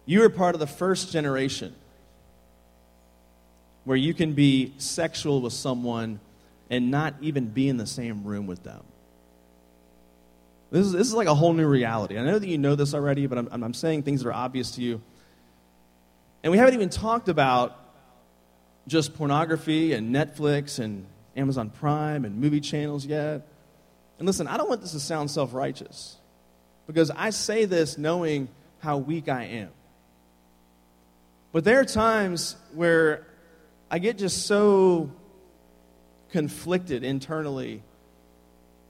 You 0.05 0.23
are 0.23 0.29
part 0.29 0.55
of 0.55 0.59
the 0.59 0.67
first 0.67 1.13
generation 1.13 1.73
where 3.85 3.95
you 3.95 4.13
can 4.13 4.33
be 4.33 4.73
sexual 4.77 5.39
with 5.39 5.53
someone 5.53 6.19
and 6.69 6.91
not 6.91 7.13
even 7.21 7.47
be 7.47 7.69
in 7.69 7.77
the 7.77 7.87
same 7.87 8.25
room 8.25 8.45
with 8.45 8.63
them. 8.63 8.83
This 10.71 10.87
is, 10.87 10.93
this 10.93 11.07
is 11.07 11.13
like 11.13 11.27
a 11.27 11.35
whole 11.35 11.53
new 11.53 11.67
reality. 11.67 12.17
I 12.17 12.23
know 12.23 12.39
that 12.39 12.47
you 12.47 12.57
know 12.57 12.75
this 12.75 12.93
already, 12.93 13.27
but 13.27 13.37
I'm, 13.37 13.49
I'm 13.51 13.73
saying 13.73 14.03
things 14.03 14.23
that 14.23 14.29
are 14.29 14.33
obvious 14.33 14.71
to 14.71 14.81
you. 14.81 15.01
And 16.43 16.51
we 16.51 16.57
haven't 16.57 16.73
even 16.73 16.89
talked 16.89 17.27
about 17.27 17.77
just 18.87 19.13
pornography 19.13 19.93
and 19.93 20.15
Netflix 20.15 20.79
and 20.79 21.05
Amazon 21.35 21.69
Prime 21.69 22.25
and 22.25 22.39
movie 22.39 22.61
channels 22.61 23.05
yet. 23.05 23.47
And 24.17 24.25
listen, 24.25 24.47
I 24.47 24.57
don't 24.57 24.69
want 24.69 24.81
this 24.81 24.93
to 24.93 24.99
sound 24.99 25.29
self 25.29 25.53
righteous 25.53 26.17
because 26.87 27.11
I 27.11 27.31
say 27.31 27.65
this 27.65 27.97
knowing 27.97 28.47
how 28.79 28.97
weak 28.97 29.27
I 29.27 29.43
am. 29.43 29.69
But 31.51 31.65
there 31.65 31.79
are 31.81 31.85
times 31.85 32.55
where 32.73 33.27
I 33.89 33.99
get 33.99 34.17
just 34.17 34.45
so 34.47 35.11
conflicted 36.29 37.03
internally 37.03 37.83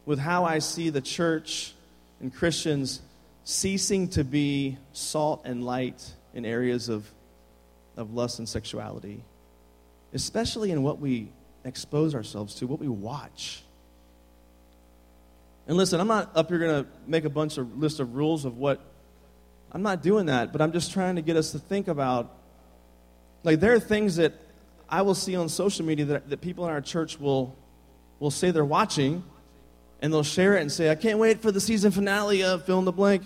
with 0.05 0.19
how 0.19 0.45
I 0.45 0.59
see 0.59 0.89
the 0.89 1.01
church 1.01 1.73
and 2.19 2.33
Christians 2.33 3.01
ceasing 3.43 4.07
to 4.09 4.23
be 4.23 4.77
salt 4.93 5.41
and 5.45 5.63
light 5.63 6.13
in 6.33 6.45
areas 6.45 6.89
of, 6.89 7.09
of 7.97 8.13
lust 8.13 8.39
and 8.39 8.47
sexuality 8.47 9.23
especially 10.13 10.71
in 10.71 10.83
what 10.83 10.99
we 10.99 11.29
expose 11.63 12.15
ourselves 12.15 12.55
to, 12.55 12.67
what 12.67 12.79
we 12.79 12.87
watch. 12.87 13.63
And 15.67 15.77
listen, 15.77 15.99
I'm 15.99 16.07
not 16.07 16.31
up 16.35 16.49
here 16.49 16.59
going 16.59 16.83
to 16.83 16.89
make 17.07 17.23
a 17.23 17.29
bunch 17.29 17.57
of 17.57 17.77
list 17.77 17.99
of 17.99 18.15
rules 18.15 18.45
of 18.45 18.57
what 18.57 18.81
I'm 19.71 19.83
not 19.83 20.01
doing 20.01 20.25
that, 20.25 20.51
but 20.51 20.61
I'm 20.61 20.73
just 20.73 20.91
trying 20.91 21.15
to 21.15 21.21
get 21.21 21.37
us 21.37 21.51
to 21.51 21.59
think 21.59 21.87
about 21.87 22.35
like 23.43 23.59
there 23.59 23.73
are 23.73 23.79
things 23.79 24.17
that 24.17 24.33
I 24.89 25.01
will 25.01 25.15
see 25.15 25.35
on 25.35 25.49
social 25.49 25.85
media 25.85 26.05
that, 26.05 26.29
that 26.29 26.41
people 26.41 26.65
in 26.65 26.71
our 26.71 26.81
church 26.81 27.19
will 27.19 27.55
will 28.19 28.31
say 28.31 28.51
they're 28.51 28.65
watching 28.65 29.23
and 30.01 30.11
they'll 30.11 30.23
share 30.23 30.57
it 30.57 30.61
and 30.61 30.71
say, 30.71 30.89
I 30.89 30.95
can't 30.95 31.19
wait 31.19 31.41
for 31.41 31.51
the 31.51 31.61
season 31.61 31.91
finale 31.91 32.43
of 32.43 32.65
fill 32.65 32.79
in 32.79 32.85
the 32.85 32.91
blank. 32.91 33.23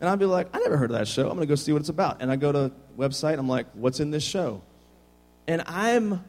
And 0.00 0.08
I'll 0.08 0.16
be 0.16 0.26
like, 0.26 0.48
I 0.54 0.58
never 0.60 0.76
heard 0.76 0.90
of 0.90 0.98
that 0.98 1.08
show. 1.08 1.24
I'm 1.24 1.36
going 1.36 1.40
to 1.40 1.46
go 1.46 1.54
see 1.54 1.72
what 1.72 1.80
it's 1.80 1.88
about. 1.88 2.22
And 2.22 2.30
I 2.30 2.36
go 2.36 2.52
to 2.52 2.72
website. 2.96 3.38
I'm 3.38 3.48
like, 3.48 3.66
what's 3.74 4.00
in 4.00 4.10
this 4.10 4.22
show? 4.22 4.62
and 5.50 5.62
I'm 5.66 6.24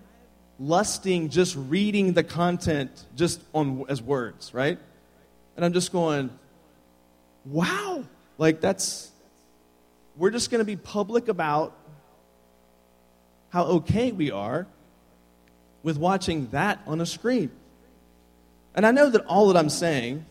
lusting 0.60 1.30
just 1.30 1.56
reading 1.56 2.14
the 2.14 2.24
content 2.24 3.06
just 3.16 3.40
on 3.54 3.86
as 3.88 4.02
words, 4.02 4.52
right? 4.52 4.80
And 5.56 5.64
I'm 5.64 5.74
just 5.74 5.92
going, 5.92 6.32
wow, 7.46 8.04
like 8.40 8.62
that's 8.62 9.12
we're 10.18 10.32
just 10.32 10.50
going 10.50 10.60
to 10.60 10.66
be 10.66 10.76
public 10.76 11.28
about 11.28 11.78
how 13.50 13.64
okay 13.66 14.12
we 14.12 14.32
are 14.32 14.66
with 15.84 15.98
watching 15.98 16.48
that 16.48 16.80
on 16.88 17.00
a 17.00 17.06
screen. 17.06 17.52
And 18.76 18.86
I 18.86 18.92
know 18.92 19.10
that 19.10 19.26
all 19.26 19.48
that 19.48 19.58
I'm 19.58 19.70
saying, 19.70 20.26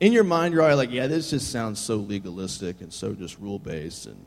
in 0.00 0.12
your 0.12 0.24
mind, 0.24 0.54
you're 0.54 0.62
already 0.62 0.76
like, 0.76 0.90
yeah, 0.90 1.06
this 1.06 1.30
just 1.30 1.50
sounds 1.50 1.78
so 1.78 1.96
legalistic 1.96 2.80
and 2.80 2.92
so 2.92 3.12
just 3.14 3.38
rule 3.38 3.58
based 3.58 4.06
and 4.06 4.26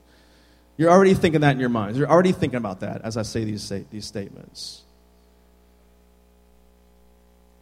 you're 0.77 0.89
already 0.89 1.13
thinking 1.13 1.41
that 1.41 1.51
in 1.51 1.59
your 1.59 1.69
mind. 1.69 1.97
You're 1.97 2.09
already 2.09 2.31
thinking 2.31 2.57
about 2.57 2.79
that 2.79 3.01
as 3.03 3.17
I 3.17 3.21
say 3.21 3.43
these, 3.43 3.71
these 3.91 4.05
statements. 4.05 4.81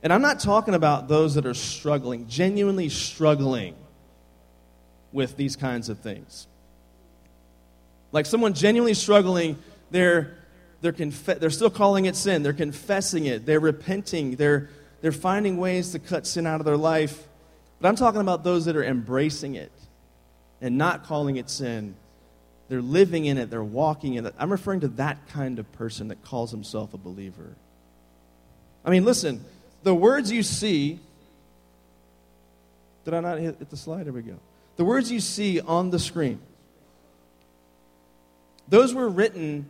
And 0.03 0.11
I'm 0.11 0.21
not 0.21 0.39
talking 0.39 0.73
about 0.73 1.07
those 1.07 1.35
that 1.35 1.45
are 1.45 1.53
struggling, 1.53 2.27
genuinely 2.27 2.89
struggling 2.89 3.75
with 5.11 5.35
these 5.37 5.55
kinds 5.55 5.89
of 5.89 5.99
things. 5.99 6.47
Like 8.11 8.25
someone 8.25 8.53
genuinely 8.53 8.93
struggling, 8.93 9.57
they're, 9.91 10.37
they're, 10.81 10.91
they're 10.93 11.49
still 11.49 11.69
calling 11.69 12.05
it 12.05 12.15
sin. 12.15 12.43
They're 12.43 12.53
confessing 12.53 13.25
it. 13.25 13.45
They're 13.45 13.59
repenting. 13.59 14.37
They're, 14.37 14.69
they're 15.01 15.11
finding 15.11 15.57
ways 15.57 15.91
to 15.91 15.99
cut 15.99 16.25
sin 16.25 16.47
out 16.47 16.61
of 16.61 16.65
their 16.65 16.77
life. 16.77 17.27
But 17.79 17.89
I'm 17.89 17.95
talking 17.95 18.21
about 18.21 18.43
those 18.43 18.65
that 18.65 18.75
are 18.75 18.83
embracing 18.83 19.55
it 19.55 19.71
and 20.61 20.77
not 20.77 21.05
calling 21.05 21.37
it 21.37 21.49
sin 21.49 21.95
they're 22.71 22.81
living 22.81 23.25
in 23.25 23.37
it, 23.37 23.49
they're 23.49 23.61
walking 23.61 24.13
in 24.13 24.25
it. 24.25 24.33
I'm 24.39 24.49
referring 24.49 24.79
to 24.79 24.87
that 24.87 25.27
kind 25.27 25.59
of 25.59 25.69
person 25.73 26.07
that 26.07 26.23
calls 26.23 26.51
himself 26.51 26.93
a 26.93 26.97
believer. 26.97 27.57
I 28.85 28.91
mean, 28.91 29.03
listen, 29.03 29.43
the 29.83 29.93
words 29.93 30.31
you 30.31 30.41
see. 30.41 30.97
Did 33.03 33.13
I 33.13 33.19
not 33.19 33.39
hit, 33.39 33.69
the 33.69 33.75
slide? 33.75 34.05
There 34.05 34.13
we 34.13 34.21
go. 34.21 34.39
The 34.77 34.85
words 34.85 35.11
you 35.11 35.19
see 35.19 35.59
on 35.59 35.89
the 35.89 35.99
screen. 35.99 36.39
Those 38.69 38.93
were 38.93 39.09
written 39.09 39.69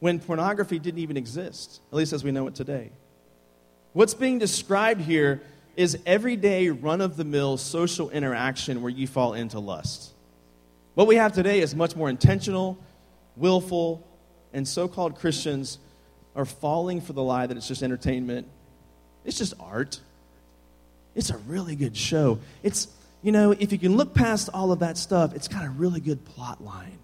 when 0.00 0.20
pornography 0.20 0.78
didn't 0.78 1.00
even 1.00 1.16
exist, 1.16 1.80
at 1.90 1.96
least 1.96 2.12
as 2.12 2.22
we 2.22 2.30
know 2.30 2.46
it 2.46 2.54
today. 2.54 2.90
What's 3.92 4.14
being 4.14 4.38
described 4.38 5.02
here 5.02 5.42
is 5.76 5.98
everyday 6.06 6.70
run 6.70 7.00
of 7.00 7.16
the 7.16 7.24
mill 7.24 7.58
social 7.58 8.08
interaction 8.10 8.80
where 8.82 8.90
you 8.90 9.06
fall 9.06 9.34
into 9.34 9.58
lust. 9.58 10.12
What 10.94 11.06
we 11.06 11.16
have 11.16 11.32
today 11.32 11.60
is 11.60 11.74
much 11.74 11.94
more 11.94 12.08
intentional, 12.08 12.78
willful, 13.36 14.06
and 14.52 14.66
so 14.66 14.88
called 14.88 15.16
Christians 15.16 15.78
are 16.34 16.44
falling 16.44 17.00
for 17.00 17.12
the 17.12 17.22
lie 17.22 17.46
that 17.46 17.56
it's 17.56 17.68
just 17.68 17.82
entertainment. 17.82 18.46
It's 19.24 19.38
just 19.38 19.54
art. 19.60 20.00
It's 21.14 21.30
a 21.30 21.36
really 21.38 21.76
good 21.76 21.96
show. 21.96 22.38
It's, 22.62 22.88
you 23.22 23.32
know, 23.32 23.50
if 23.52 23.72
you 23.72 23.78
can 23.78 23.96
look 23.96 24.14
past 24.14 24.48
all 24.54 24.72
of 24.72 24.78
that 24.78 24.96
stuff, 24.96 25.34
it's 25.34 25.48
got 25.48 25.64
a 25.64 25.70
really 25.70 26.00
good 26.00 26.24
plot 26.24 26.62
line. 26.64 26.98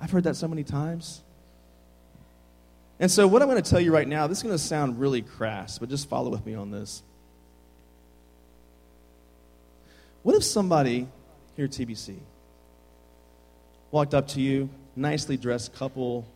I've 0.00 0.10
heard 0.10 0.24
that 0.24 0.34
so 0.34 0.48
many 0.48 0.64
times. 0.64 1.22
And 2.98 3.10
so, 3.10 3.26
what 3.26 3.42
I'm 3.42 3.48
going 3.48 3.62
to 3.62 3.70
tell 3.70 3.80
you 3.80 3.92
right 3.92 4.08
now, 4.08 4.26
this 4.26 4.38
is 4.38 4.42
going 4.42 4.54
to 4.54 4.62
sound 4.62 4.98
really 4.98 5.20
crass, 5.20 5.78
but 5.78 5.90
just 5.90 6.08
follow 6.08 6.30
with 6.30 6.46
me 6.46 6.54
on 6.54 6.70
this. 6.70 7.02
What 10.22 10.34
if 10.34 10.42
somebody 10.42 11.06
here 11.56 11.66
at 11.66 11.72
TBC 11.72 12.16
walked 13.90 14.14
up 14.14 14.28
to 14.28 14.40
you, 14.40 14.70
nicely 14.96 15.36
dressed 15.36 15.74
couple, 15.74 16.26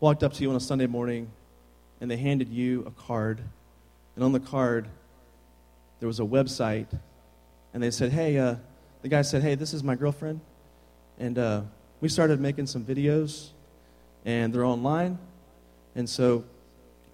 walked 0.00 0.22
up 0.22 0.34
to 0.34 0.42
you 0.42 0.50
on 0.50 0.56
a 0.56 0.60
Sunday 0.60 0.86
morning, 0.86 1.30
and 2.00 2.10
they 2.10 2.18
handed 2.18 2.48
you 2.50 2.84
a 2.86 2.90
card, 2.90 3.40
and 4.16 4.24
on 4.24 4.32
the 4.32 4.40
card, 4.40 4.86
there 5.98 6.06
was 6.06 6.20
a 6.20 6.24
website, 6.24 6.86
and 7.72 7.82
they 7.82 7.90
said, 7.90 8.12
Hey, 8.12 8.36
uh, 8.36 8.56
the 9.00 9.08
guy 9.08 9.22
said, 9.22 9.42
Hey, 9.42 9.54
this 9.54 9.72
is 9.72 9.82
my 9.82 9.94
girlfriend, 9.94 10.42
and 11.18 11.38
uh, 11.38 11.62
we 12.02 12.10
started 12.10 12.38
making 12.38 12.66
some 12.66 12.84
videos, 12.84 13.48
and 14.26 14.52
they're 14.52 14.64
online 14.64 15.18
and 15.94 16.08
so 16.08 16.44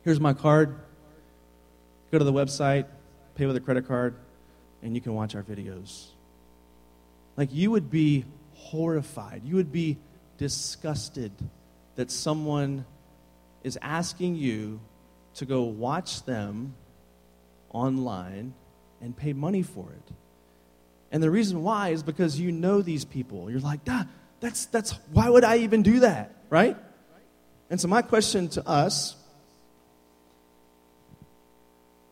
here's 0.04 0.20
my 0.20 0.32
card. 0.32 0.78
Go 2.10 2.18
to 2.18 2.24
the 2.24 2.32
website, 2.32 2.86
pay 3.34 3.46
with 3.46 3.56
a 3.56 3.60
credit 3.60 3.88
card, 3.88 4.14
and 4.82 4.94
you 4.94 5.00
can 5.00 5.14
watch 5.14 5.34
our 5.34 5.42
videos. 5.42 6.06
Like 7.36 7.52
you 7.52 7.70
would 7.70 7.90
be 7.90 8.24
horrified. 8.54 9.42
You 9.44 9.56
would 9.56 9.72
be 9.72 9.98
disgusted 10.38 11.32
that 11.96 12.10
someone 12.10 12.84
is 13.62 13.78
asking 13.82 14.36
you 14.36 14.80
to 15.34 15.44
go 15.44 15.62
watch 15.62 16.24
them 16.24 16.74
online 17.70 18.54
and 19.00 19.16
pay 19.16 19.32
money 19.32 19.62
for 19.62 19.90
it. 19.90 20.14
And 21.12 21.22
the 21.22 21.30
reason 21.30 21.62
why 21.62 21.90
is 21.90 22.02
because 22.02 22.38
you 22.38 22.52
know 22.52 22.82
these 22.82 23.04
people. 23.04 23.50
You're 23.50 23.60
like, 23.60 23.80
ah, 23.88 24.06
that's, 24.40 24.66
that's, 24.66 24.92
why 25.12 25.28
would 25.28 25.44
I 25.44 25.58
even 25.58 25.82
do 25.82 26.00
that, 26.00 26.34
right? 26.50 26.76
And 27.70 27.80
so, 27.80 27.88
my 27.88 28.02
question 28.02 28.48
to 28.50 28.66
us 28.66 29.16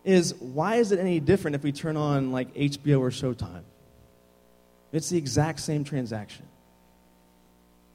is 0.05 0.35
why 0.35 0.77
is 0.77 0.93
it 0.93 0.99
any 0.99 1.21
different 1.21 1.55
if 1.55 1.63
we 1.63 1.73
turn 1.73 1.97
on 1.97 2.33
like 2.33 2.53
HBO 2.55 3.01
or 3.01 3.11
Showtime? 3.11 3.63
It's 4.93 5.09
the 5.09 5.19
exact 5.19 5.61
same 5.61 5.83
transaction. 5.85 6.47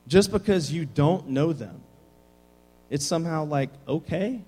Just 0.08 0.32
because 0.32 0.72
you 0.72 0.86
don't 0.86 1.30
know 1.30 1.54
them, 1.54 1.82
it's 2.90 3.06
somehow 3.06 3.46
like 3.46 3.70
okay 3.88 4.42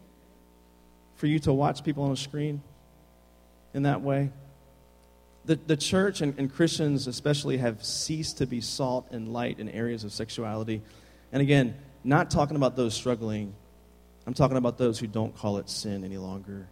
for 1.16 1.28
you 1.28 1.38
to 1.40 1.54
watch 1.54 1.84
people 1.84 2.04
on 2.04 2.12
a 2.12 2.18
screen 2.18 2.64
in 3.74 3.84
that 3.84 4.02
way. 4.02 4.32
The, 5.46 5.56
the 5.56 5.78
church 5.78 6.22
and, 6.22 6.38
and 6.40 6.52
Christians, 6.54 7.08
especially, 7.08 7.58
have 7.58 7.84
ceased 7.84 8.40
to 8.40 8.48
be 8.48 8.60
salt 8.60 9.08
and 9.12 9.32
light 9.32 9.60
in 9.60 9.70
areas 9.70 10.04
of 10.04 10.12
sexuality. 10.12 10.82
And 11.32 11.42
again, 11.42 11.76
not 12.04 12.32
talking 12.32 12.56
about 12.56 12.76
those 12.76 12.94
struggling, 12.94 13.54
I'm 14.26 14.34
talking 14.34 14.58
about 14.58 14.78
those 14.78 15.00
who 15.00 15.08
don't 15.08 15.36
call 15.36 15.58
it 15.58 15.70
sin 15.70 16.04
any 16.04 16.18
longer. 16.18 16.68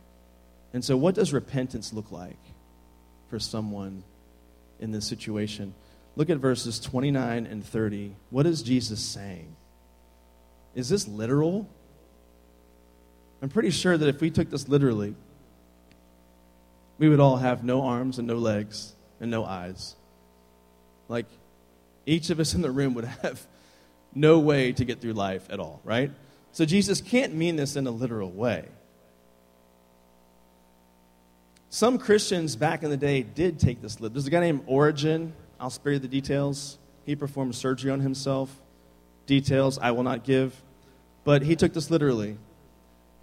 And 0.74 0.84
so, 0.84 0.96
what 0.98 1.16
does 1.16 1.34
repentance 1.34 1.94
look 1.94 2.12
like 2.12 2.40
for 3.30 3.40
someone 3.40 4.04
in 4.80 4.92
this 4.92 5.08
situation? 5.08 5.74
Look 6.16 6.30
at 6.30 6.38
verses 6.38 6.80
29 6.80 7.46
and 7.46 7.66
30. 7.66 8.16
What 8.30 8.46
is 8.46 8.62
Jesus 8.62 9.00
saying? 9.00 9.56
Is 10.76 10.90
this 10.90 11.08
literal? 11.08 11.68
I'm 13.42 13.50
pretty 13.50 13.72
sure 13.72 13.98
that 13.98 14.08
if 14.08 14.22
we 14.22 14.30
took 14.30 14.50
this 14.50 14.68
literally, 14.68 15.16
we 16.98 17.10
would 17.10 17.20
all 17.20 17.38
have 17.38 17.64
no 17.64 17.84
arms 17.84 18.20
and 18.20 18.28
no 18.28 18.36
legs 18.36 18.94
and 19.22 19.32
no 19.32 19.46
eyes. 19.46 19.96
Like, 21.08 21.26
each 22.06 22.30
of 22.30 22.40
us 22.40 22.54
in 22.54 22.62
the 22.62 22.72
room 22.72 22.94
would 22.96 23.06
have 23.24 23.46
no 24.14 24.40
way 24.40 24.72
to 24.72 24.86
get 24.86 25.02
through 25.02 25.14
life 25.14 25.48
at 25.50 25.60
all, 25.60 25.82
right? 25.84 26.12
So 26.52 26.66
Jesus 26.66 27.02
can't 27.02 27.34
mean 27.36 27.56
this 27.56 27.76
in 27.76 27.88
a 27.88 27.92
literal 27.92 28.32
way. 28.32 28.66
Some 31.70 32.00
Christians 32.00 32.56
back 32.56 32.82
in 32.82 32.90
the 32.90 32.98
day 32.98 33.22
did 33.22 33.60
take 33.60 33.82
this 33.82 34.00
literally. 34.00 34.14
There's 34.14 34.28
a 34.28 34.32
guy 34.32 34.40
named 34.40 34.64
Origen. 34.66 35.34
I'll 35.60 35.70
spare 35.70 35.94
you 35.94 36.00
the 36.00 36.08
details. 36.08 36.80
He 37.06 37.16
performed 37.16 37.56
surgery 37.56 37.92
on 37.92 38.00
himself. 38.00 38.60
Details 39.28 39.78
I 39.78 39.92
will 39.92 40.04
not 40.04 40.24
give. 40.24 40.60
But 41.24 41.44
he 41.44 41.56
took 41.56 41.74
this 41.74 41.92
literally. 41.92 42.38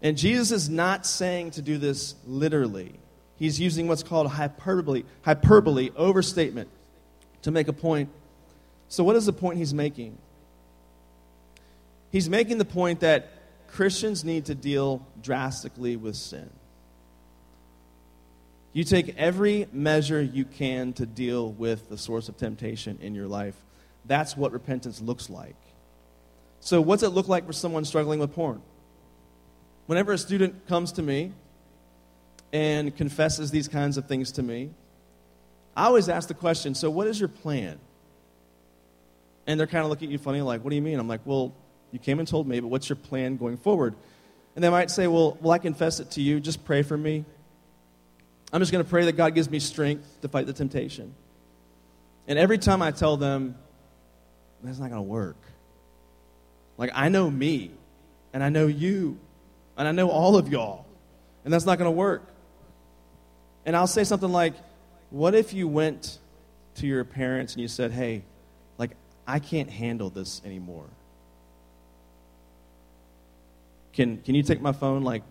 And 0.00 0.16
Jesus 0.16 0.52
is 0.52 0.68
not 0.68 1.06
saying 1.06 1.52
to 1.52 1.62
do 1.62 1.78
this 1.78 2.14
literally. 2.26 2.94
He's 3.36 3.60
using 3.60 3.88
what's 3.88 4.02
called 4.02 4.28
hyperbole, 4.28 5.04
hyperbole, 5.22 5.90
overstatement, 5.96 6.68
to 7.42 7.50
make 7.50 7.68
a 7.68 7.72
point. 7.72 8.10
So, 8.88 9.04
what 9.04 9.16
is 9.16 9.26
the 9.26 9.32
point 9.32 9.58
he's 9.58 9.74
making? 9.74 10.16
He's 12.16 12.30
making 12.30 12.56
the 12.56 12.64
point 12.64 13.00
that 13.00 13.28
Christians 13.68 14.24
need 14.24 14.46
to 14.46 14.54
deal 14.54 15.06
drastically 15.22 15.96
with 15.96 16.16
sin. 16.16 16.48
You 18.72 18.84
take 18.84 19.18
every 19.18 19.68
measure 19.70 20.22
you 20.22 20.46
can 20.46 20.94
to 20.94 21.04
deal 21.04 21.52
with 21.52 21.90
the 21.90 21.98
source 21.98 22.30
of 22.30 22.38
temptation 22.38 22.98
in 23.02 23.14
your 23.14 23.26
life. 23.26 23.54
That's 24.06 24.34
what 24.34 24.52
repentance 24.52 25.02
looks 25.02 25.28
like. 25.28 25.56
So, 26.60 26.80
what's 26.80 27.02
it 27.02 27.10
look 27.10 27.28
like 27.28 27.46
for 27.46 27.52
someone 27.52 27.84
struggling 27.84 28.18
with 28.18 28.32
porn? 28.32 28.62
Whenever 29.84 30.14
a 30.14 30.18
student 30.18 30.66
comes 30.68 30.92
to 30.92 31.02
me 31.02 31.32
and 32.50 32.96
confesses 32.96 33.50
these 33.50 33.68
kinds 33.68 33.98
of 33.98 34.06
things 34.06 34.32
to 34.32 34.42
me, 34.42 34.70
I 35.76 35.84
always 35.84 36.08
ask 36.08 36.28
the 36.28 36.34
question 36.34 36.74
so, 36.74 36.88
what 36.88 37.08
is 37.08 37.20
your 37.20 37.28
plan? 37.28 37.78
And 39.46 39.60
they're 39.60 39.66
kind 39.66 39.84
of 39.84 39.90
looking 39.90 40.08
at 40.08 40.12
you 40.12 40.18
funny, 40.18 40.40
like, 40.40 40.64
what 40.64 40.70
do 40.70 40.76
you 40.76 40.82
mean? 40.82 40.98
I'm 40.98 41.08
like, 41.08 41.20
well, 41.26 41.54
you 41.96 42.00
came 42.00 42.18
and 42.18 42.28
told 42.28 42.46
me, 42.46 42.60
but 42.60 42.68
what's 42.68 42.90
your 42.90 42.96
plan 42.96 43.38
going 43.38 43.56
forward? 43.56 43.94
And 44.54 44.62
they 44.62 44.68
might 44.68 44.90
say, 44.90 45.06
Well, 45.06 45.38
will 45.40 45.50
I 45.50 45.58
confess 45.58 45.98
it 45.98 46.10
to 46.12 46.20
you? 46.20 46.40
Just 46.40 46.62
pray 46.66 46.82
for 46.82 46.96
me. 46.96 47.24
I'm 48.52 48.60
just 48.60 48.70
going 48.70 48.84
to 48.84 48.88
pray 48.88 49.06
that 49.06 49.12
God 49.12 49.34
gives 49.34 49.48
me 49.48 49.60
strength 49.60 50.06
to 50.20 50.28
fight 50.28 50.46
the 50.46 50.52
temptation. 50.52 51.14
And 52.28 52.38
every 52.38 52.58
time 52.58 52.82
I 52.82 52.90
tell 52.90 53.16
them, 53.16 53.56
that's 54.62 54.78
not 54.78 54.90
going 54.90 54.98
to 54.98 55.08
work. 55.08 55.36
Like, 56.76 56.90
I 56.94 57.08
know 57.08 57.30
me, 57.30 57.70
and 58.34 58.42
I 58.44 58.50
know 58.50 58.66
you, 58.66 59.18
and 59.78 59.88
I 59.88 59.92
know 59.92 60.10
all 60.10 60.36
of 60.36 60.48
y'all, 60.48 60.84
and 61.44 61.52
that's 61.52 61.64
not 61.64 61.78
going 61.78 61.88
to 61.88 61.96
work. 61.96 62.22
And 63.64 63.74
I'll 63.74 63.86
say 63.86 64.04
something 64.04 64.30
like, 64.30 64.52
What 65.08 65.34
if 65.34 65.54
you 65.54 65.66
went 65.66 66.18
to 66.74 66.86
your 66.86 67.04
parents 67.04 67.54
and 67.54 67.62
you 67.62 67.68
said, 67.68 67.90
Hey, 67.90 68.22
like, 68.76 68.90
I 69.26 69.38
can't 69.38 69.70
handle 69.70 70.10
this 70.10 70.42
anymore? 70.44 70.88
Can, 73.96 74.18
can 74.18 74.34
you 74.34 74.42
take 74.42 74.60
my 74.60 74.72
phone 74.72 75.02
like 75.02 75.22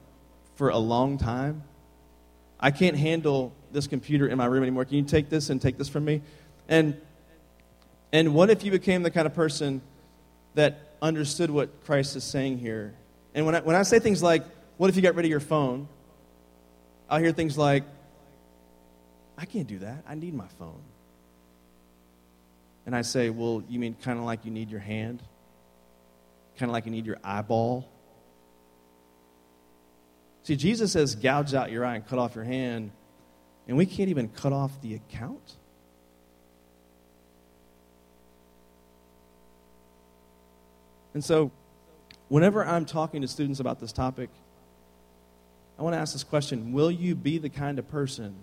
for 0.55 0.69
a 0.69 0.77
long 0.77 1.19
time? 1.19 1.63
I 2.59 2.71
can't 2.71 2.97
handle 2.97 3.53
this 3.71 3.85
computer 3.85 4.27
in 4.27 4.37
my 4.39 4.45
room 4.47 4.63
anymore. 4.63 4.85
Can 4.85 4.95
you 4.97 5.03
take 5.03 5.29
this 5.29 5.51
and 5.51 5.61
take 5.61 5.77
this 5.77 5.87
from 5.87 6.03
me? 6.03 6.23
And, 6.67 6.99
and 8.11 8.33
what 8.33 8.49
if 8.49 8.63
you 8.63 8.71
became 8.71 9.03
the 9.03 9.11
kind 9.11 9.27
of 9.27 9.35
person 9.35 9.81
that 10.55 10.95
understood 10.99 11.51
what 11.51 11.85
Christ 11.85 12.15
is 12.15 12.23
saying 12.23 12.57
here? 12.57 12.95
And 13.35 13.45
when 13.45 13.53
I, 13.53 13.59
when 13.59 13.75
I 13.75 13.83
say 13.83 13.99
things 13.99 14.23
like, 14.23 14.43
what 14.77 14.89
if 14.89 14.95
you 14.95 15.03
got 15.03 15.13
rid 15.13 15.25
of 15.25 15.29
your 15.29 15.39
phone? 15.39 15.87
I'll 17.07 17.19
hear 17.19 17.31
things 17.31 17.57
like, 17.57 17.83
I 19.37 19.45
can't 19.45 19.67
do 19.67 19.79
that. 19.79 20.03
I 20.07 20.15
need 20.15 20.33
my 20.33 20.47
phone. 20.57 20.81
And 22.87 22.95
I 22.95 23.03
say, 23.03 23.29
well, 23.29 23.63
you 23.69 23.79
mean 23.79 23.95
kind 24.01 24.17
of 24.17 24.25
like 24.25 24.43
you 24.43 24.49
need 24.49 24.71
your 24.71 24.79
hand? 24.79 25.21
Kind 26.57 26.69
of 26.71 26.73
like 26.73 26.85
you 26.85 26.91
need 26.91 27.05
your 27.05 27.19
eyeball? 27.23 27.91
See, 30.45 30.55
Jesus 30.55 30.91
says, 30.91 31.15
gouge 31.15 31.55
out 31.55 31.71
your 31.71 31.83
eye 31.83 31.95
and 31.95 32.07
cut 32.07 32.19
off 32.19 32.35
your 32.35 32.43
hand, 32.43 32.91
and 33.67 33.77
we 33.77 33.87
can't 33.87 34.09
even 34.09 34.29
cut 34.29 34.53
off 34.53 34.79
the 34.79 34.93
account. 34.93 35.55
And 41.15 41.25
so, 41.25 41.49
whenever 42.27 42.63
I'm 42.63 42.85
talking 42.85 43.23
to 43.23 43.27
students 43.27 43.59
about 43.59 43.79
this 43.79 43.91
topic, 43.91 44.29
I 45.79 45.81
want 45.81 45.95
to 45.95 45.97
ask 45.97 46.13
this 46.13 46.23
question 46.23 46.73
Will 46.73 46.91
you 46.91 47.15
be 47.15 47.39
the 47.39 47.49
kind 47.49 47.79
of 47.79 47.87
person 47.87 48.35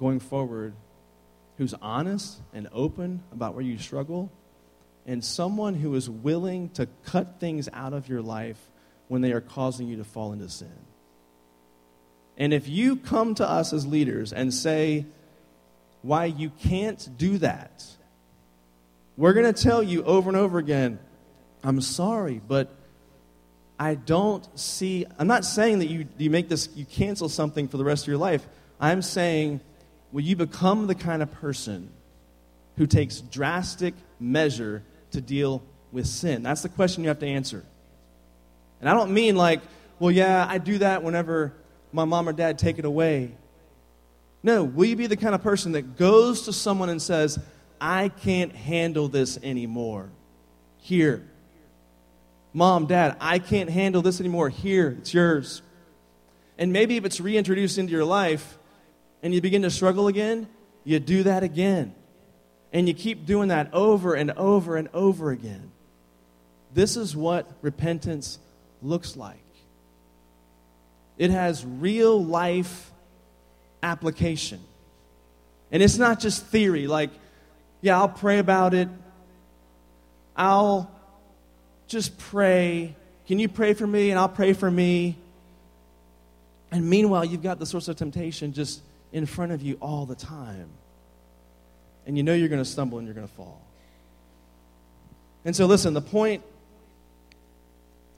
going 0.00 0.18
forward 0.18 0.74
who's 1.58 1.74
honest 1.74 2.40
and 2.52 2.66
open 2.72 3.22
about 3.30 3.54
where 3.54 3.62
you 3.62 3.78
struggle, 3.78 4.32
and 5.06 5.24
someone 5.24 5.74
who 5.74 5.94
is 5.94 6.10
willing 6.10 6.70
to 6.70 6.88
cut 7.04 7.38
things 7.38 7.68
out 7.72 7.92
of 7.92 8.08
your 8.08 8.20
life 8.20 8.58
when 9.06 9.22
they 9.22 9.30
are 9.30 9.40
causing 9.40 9.86
you 9.86 9.98
to 9.98 10.04
fall 10.04 10.32
into 10.32 10.48
sin? 10.48 10.87
And 12.38 12.54
if 12.54 12.68
you 12.68 12.96
come 12.96 13.34
to 13.34 13.48
us 13.48 13.72
as 13.72 13.84
leaders 13.84 14.32
and 14.32 14.54
say 14.54 15.04
why 16.02 16.26
you 16.26 16.50
can't 16.50 17.18
do 17.18 17.38
that, 17.38 17.84
we're 19.16 19.32
going 19.32 19.52
to 19.52 19.62
tell 19.62 19.82
you 19.82 20.04
over 20.04 20.30
and 20.30 20.36
over 20.36 20.58
again, 20.58 21.00
I'm 21.64 21.80
sorry, 21.80 22.40
but 22.46 22.72
I 23.76 23.96
don't 23.96 24.46
see, 24.58 25.04
I'm 25.18 25.26
not 25.26 25.44
saying 25.44 25.80
that 25.80 25.86
you, 25.86 26.06
you 26.16 26.30
make 26.30 26.48
this, 26.48 26.68
you 26.76 26.84
cancel 26.84 27.28
something 27.28 27.66
for 27.66 27.76
the 27.76 27.84
rest 27.84 28.04
of 28.04 28.08
your 28.08 28.18
life. 28.18 28.46
I'm 28.80 29.02
saying, 29.02 29.60
will 30.12 30.20
you 30.20 30.36
become 30.36 30.86
the 30.86 30.94
kind 30.94 31.22
of 31.22 31.32
person 31.32 31.90
who 32.76 32.86
takes 32.86 33.20
drastic 33.20 33.94
measure 34.20 34.84
to 35.10 35.20
deal 35.20 35.64
with 35.90 36.06
sin? 36.06 36.44
That's 36.44 36.62
the 36.62 36.68
question 36.68 37.02
you 37.02 37.08
have 37.08 37.18
to 37.18 37.26
answer. 37.26 37.64
And 38.80 38.88
I 38.88 38.94
don't 38.94 39.10
mean 39.10 39.34
like, 39.34 39.60
well, 39.98 40.12
yeah, 40.12 40.46
I 40.48 40.58
do 40.58 40.78
that 40.78 41.02
whenever 41.02 41.52
my 41.92 42.04
mom 42.04 42.28
or 42.28 42.32
dad 42.32 42.58
take 42.58 42.78
it 42.78 42.84
away. 42.84 43.32
No, 44.42 44.64
will 44.64 44.86
you 44.86 44.96
be 44.96 45.06
the 45.06 45.16
kind 45.16 45.34
of 45.34 45.42
person 45.42 45.72
that 45.72 45.96
goes 45.96 46.42
to 46.42 46.52
someone 46.52 46.88
and 46.88 47.02
says, 47.02 47.38
I 47.80 48.08
can't 48.08 48.54
handle 48.54 49.08
this 49.08 49.38
anymore. 49.42 50.10
Here. 50.78 51.24
Mom, 52.52 52.86
Dad, 52.86 53.16
I 53.20 53.38
can't 53.38 53.70
handle 53.70 54.02
this 54.02 54.20
anymore. 54.20 54.48
Here, 54.48 54.96
it's 54.98 55.12
yours. 55.12 55.62
And 56.56 56.72
maybe 56.72 56.96
if 56.96 57.04
it's 57.04 57.20
reintroduced 57.20 57.78
into 57.78 57.92
your 57.92 58.04
life 58.04 58.58
and 59.22 59.34
you 59.34 59.40
begin 59.40 59.62
to 59.62 59.70
struggle 59.70 60.08
again, 60.08 60.48
you 60.84 60.98
do 60.98 61.22
that 61.24 61.42
again. 61.42 61.94
And 62.72 62.88
you 62.88 62.94
keep 62.94 63.26
doing 63.26 63.48
that 63.48 63.72
over 63.72 64.14
and 64.14 64.30
over 64.32 64.76
and 64.76 64.88
over 64.92 65.30
again. 65.30 65.70
This 66.74 66.96
is 66.96 67.16
what 67.16 67.50
repentance 67.62 68.38
looks 68.82 69.16
like. 69.16 69.42
It 71.18 71.30
has 71.30 71.64
real 71.66 72.24
life 72.24 72.90
application. 73.82 74.60
And 75.70 75.82
it's 75.82 75.98
not 75.98 76.20
just 76.20 76.46
theory, 76.46 76.86
like, 76.86 77.10
yeah, 77.80 77.98
I'll 77.98 78.08
pray 78.08 78.38
about 78.38 78.72
it. 78.72 78.88
I'll 80.36 80.90
just 81.88 82.16
pray. 82.18 82.94
Can 83.26 83.38
you 83.38 83.48
pray 83.48 83.74
for 83.74 83.86
me? 83.86 84.10
And 84.10 84.18
I'll 84.18 84.28
pray 84.28 84.52
for 84.52 84.70
me. 84.70 85.16
And 86.70 86.88
meanwhile, 86.88 87.24
you've 87.24 87.42
got 87.42 87.58
the 87.58 87.66
source 87.66 87.88
of 87.88 87.96
temptation 87.96 88.52
just 88.52 88.80
in 89.12 89.26
front 89.26 89.52
of 89.52 89.62
you 89.62 89.76
all 89.80 90.06
the 90.06 90.14
time. 90.14 90.68
And 92.06 92.16
you 92.16 92.22
know 92.22 92.34
you're 92.34 92.48
going 92.48 92.62
to 92.62 92.70
stumble 92.70 92.98
and 92.98 93.06
you're 93.06 93.14
going 93.14 93.28
to 93.28 93.34
fall. 93.34 93.60
And 95.44 95.54
so, 95.54 95.66
listen, 95.66 95.94
the 95.94 96.00
point 96.00 96.42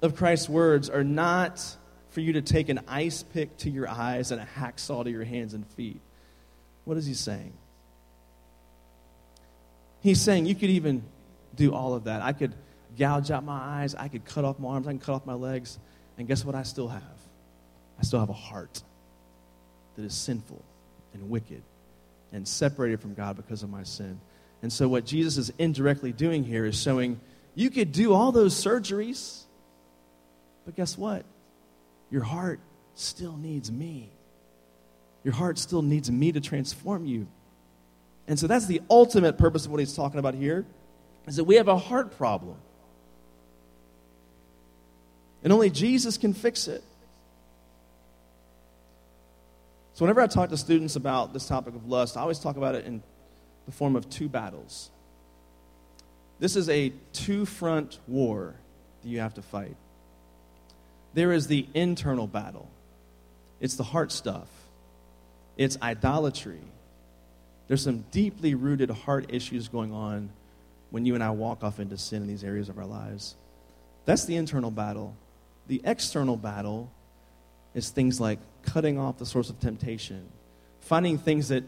of 0.03 0.17
Christ's 0.17 0.49
words 0.49 0.89
are 0.89 1.05
not 1.05 1.77
for 2.11 2.21
you 2.21 2.35
to 2.35 2.43
take 2.43 2.69
an 2.69 2.81
ice 2.89 3.23
pick 3.23 3.57
to 3.59 3.71
your 3.71 3.89
eyes 3.89 4.31
and 4.33 4.41
a 4.41 4.47
hacksaw 4.59 5.05
to 5.05 5.11
your 5.11 5.25
hands 5.25 5.55
and 5.55 5.67
feet. 5.67 6.01
What 6.85 6.97
is 6.97 7.07
he 7.07 7.15
saying? 7.15 7.53
He's 10.03 10.21
saying 10.21 10.47
you 10.47 10.55
could 10.55 10.71
even 10.71 11.03
do 11.55 11.75
all 11.75 11.95
of 11.95 12.05
that. 12.05 12.23
I 12.23 12.33
could 12.33 12.55
gouge 12.99 13.31
out 13.31 13.45
my 13.45 13.59
eyes, 13.59 13.95
I 13.95 14.09
could 14.09 14.25
cut 14.25 14.45
off 14.45 14.59
my 14.59 14.69
arms, 14.71 14.87
I 14.87 14.91
can 14.91 14.99
cut 14.99 15.15
off 15.15 15.27
my 15.27 15.35
legs, 15.35 15.79
and 16.19 16.27
guess 16.27 16.45
what 16.45 16.55
I 16.55 16.65
still 16.65 16.89
have? 16.89 17.03
I 17.99 18.03
still 18.03 18.21
have 18.21 18.31
a 18.31 18.35
heart 18.35 18.83
that 19.97 20.05
is 20.05 20.15
sinful 20.15 20.63
and 21.13 21.31
wicked 21.31 21.63
and 22.33 22.47
separated 22.47 23.01
from 23.01 23.15
God 23.15 23.37
because 23.37 23.63
of 23.63 23.71
my 23.71 23.83
sin. 23.83 24.21
And 24.63 24.73
so, 24.73 24.89
what 24.89 25.05
Jesus 25.05 25.37
is 25.37 25.53
indirectly 25.59 26.13
doing 26.13 26.45
here 26.45 26.65
is 26.67 26.81
showing 26.81 27.21
you 27.55 27.71
could 27.71 27.93
do 27.93 28.13
all 28.13 28.33
those 28.33 28.55
surgeries, 28.55 29.43
but 30.65 30.77
guess 30.77 30.97
what? 30.97 31.25
Your 32.11 32.23
heart 32.23 32.61
still 32.95 33.37
needs 33.37 33.71
me. 33.71 34.11
Your 35.25 35.35
heart 35.35 35.59
still 35.59 35.83
needs 35.83 36.11
me 36.11 36.33
to 36.33 36.41
transform 36.41 37.07
you. 37.07 37.27
And 38.27 38.39
so 38.39 38.47
that's 38.47 38.67
the 38.67 38.81
ultimate 38.89 39.39
purpose 39.39 39.65
of 39.65 39.73
what 39.73 39.81
he's 39.81 39.95
talking 39.95 40.19
about 40.19 40.35
here 40.35 40.65
is 41.27 41.37
that 41.37 41.45
we 41.45 41.57
have 41.57 41.69
a 41.69 41.77
heart 41.77 42.17
problem. 42.17 42.57
And 45.43 45.53
only 45.53 45.71
Jesus 45.71 46.19
can 46.19 46.35
fix 46.35 46.69
it. 46.69 46.83
So 49.95 50.05
whenever 50.05 50.21
I 50.21 50.27
talk 50.27 50.51
to 50.51 50.57
students 50.57 50.97
about 50.97 51.33
this 51.33 51.47
topic 51.47 51.75
of 51.75 51.87
lust, 51.87 52.17
I 52.17 52.23
always 52.23 52.39
talk 52.39 52.57
about 52.57 52.75
it 52.75 52.87
in 52.87 53.03
the 53.67 53.73
form 53.73 53.97
of 53.97 54.09
two 54.09 54.29
battles. 54.29 54.91
This 56.39 56.57
is 56.57 56.69
a 56.69 56.93
two 57.13 57.45
front 57.45 57.99
war 58.07 58.55
that 59.03 59.09
you 59.09 59.21
have 59.21 59.35
to 59.35 59.43
fight. 59.43 59.77
There 61.15 61.33
is 61.33 61.47
the 61.47 61.67
internal 61.75 62.27
battle. 62.27 62.69
It's 63.61 63.77
the 63.77 63.85
heart 63.85 64.13
stuff. 64.13 64.49
It's 65.57 65.77
idolatry 65.83 66.61
there's 67.71 67.85
some 67.85 68.05
deeply 68.11 68.57
rooted 68.57 68.91
heart 68.91 69.27
issues 69.29 69.69
going 69.69 69.93
on 69.93 70.31
when 70.91 71.07
you 71.07 71.15
and 71.15 71.23
I 71.23 71.31
walk 71.31 71.63
off 71.63 71.79
into 71.79 71.97
sin 71.97 72.21
in 72.21 72.27
these 72.27 72.43
areas 72.43 72.69
of 72.69 72.77
our 72.79 72.85
lives. 72.85 73.37
That's 74.07 74.25
the 74.25 74.35
internal 74.35 74.73
battle. 74.73 75.15
The 75.69 75.81
external 75.85 76.37
battle 76.37 76.91
is 77.73 77.91
things 77.91 78.21
like 78.21 78.41
cutting 78.65 78.99
off 78.99 79.19
the 79.19 79.25
source 79.25 79.51
of 79.51 79.61
temptation, 79.61 80.27
finding 80.81 81.17
things 81.17 81.51
that, 81.51 81.63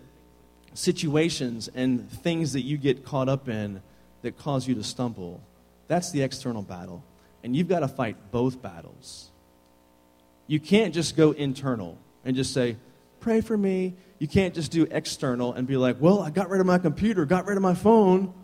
situations 0.75 1.71
and 1.73 2.11
things 2.11 2.55
that 2.55 2.63
you 2.63 2.79
get 2.79 3.05
caught 3.05 3.29
up 3.29 3.49
in 3.49 3.81
that 4.23 4.37
cause 4.37 4.67
you 4.67 4.75
to 4.75 4.83
stumble. 4.83 5.41
That's 5.87 6.11
the 6.11 6.23
external 6.23 6.63
battle. 6.63 7.05
And 7.45 7.55
you've 7.55 7.69
got 7.69 7.81
to 7.81 7.89
fight 7.89 8.17
both 8.33 8.61
battles. 8.61 9.31
You 10.47 10.61
can't 10.61 10.93
just 10.93 11.17
go 11.17 11.33
internal 11.33 11.99
and 12.25 12.37
just 12.37 12.53
say, 12.53 12.77
pray 13.21 13.41
for 13.41 13.57
me. 13.57 13.95
You 14.19 14.29
can't 14.29 14.55
just 14.55 14.71
do 14.71 14.87
external 14.91 15.53
and 15.53 15.67
be 15.67 15.77
like, 15.77 15.97
well, 16.01 16.21
I 16.21 16.31
got 16.31 16.51
rid 16.51 16.61
of 16.61 16.67
my 16.67 16.79
computer, 16.79 17.25
got 17.25 17.47
rid 17.47 17.57
of 17.57 17.63
my 17.63 17.75
phone. 17.75 18.35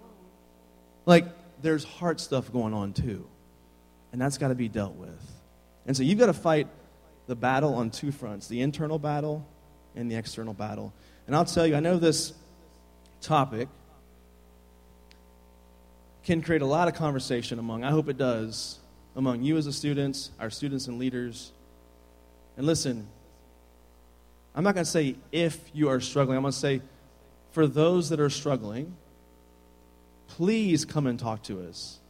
Like, 1.06 1.26
there's 1.62 1.84
heart 1.84 2.20
stuff 2.20 2.52
going 2.52 2.74
on 2.74 2.92
too. 2.92 3.26
And 4.12 4.20
that's 4.20 4.38
got 4.38 4.48
to 4.48 4.54
be 4.54 4.68
dealt 4.68 4.94
with. 4.94 5.20
And 5.86 5.96
so 5.96 6.02
you've 6.02 6.18
got 6.18 6.26
to 6.26 6.32
fight 6.32 6.68
the 7.26 7.36
battle 7.36 7.74
on 7.74 7.90
two 7.90 8.10
fronts 8.10 8.48
the 8.48 8.62
internal 8.62 8.98
battle 8.98 9.46
and 9.94 10.10
the 10.10 10.16
external 10.16 10.54
battle. 10.54 10.92
And 11.26 11.36
I'll 11.36 11.44
tell 11.44 11.66
you, 11.66 11.76
I 11.76 11.80
know 11.80 11.98
this 11.98 12.32
topic 13.20 13.68
can 16.24 16.42
create 16.42 16.62
a 16.62 16.66
lot 16.66 16.88
of 16.88 16.94
conversation 16.94 17.58
among, 17.58 17.84
I 17.84 17.90
hope 17.90 18.08
it 18.08 18.18
does, 18.18 18.78
among 19.16 19.42
you 19.42 19.56
as 19.56 19.66
a 19.66 19.72
students, 19.72 20.30
our 20.38 20.50
students 20.50 20.86
and 20.86 20.98
leaders. 20.98 21.52
And 22.58 22.66
listen, 22.66 23.06
I'm 24.52 24.64
not 24.64 24.74
going 24.74 24.84
to 24.84 24.90
say 24.90 25.14
if 25.30 25.58
you 25.72 25.88
are 25.88 26.00
struggling. 26.00 26.36
I'm 26.36 26.42
going 26.42 26.52
to 26.52 26.58
say 26.58 26.82
for 27.52 27.68
those 27.68 28.10
that 28.10 28.18
are 28.18 28.28
struggling, 28.28 28.96
please 30.26 30.84
come 30.84 31.06
and 31.06 31.18
talk 31.18 31.44
to 31.44 31.62
us. 31.68 32.00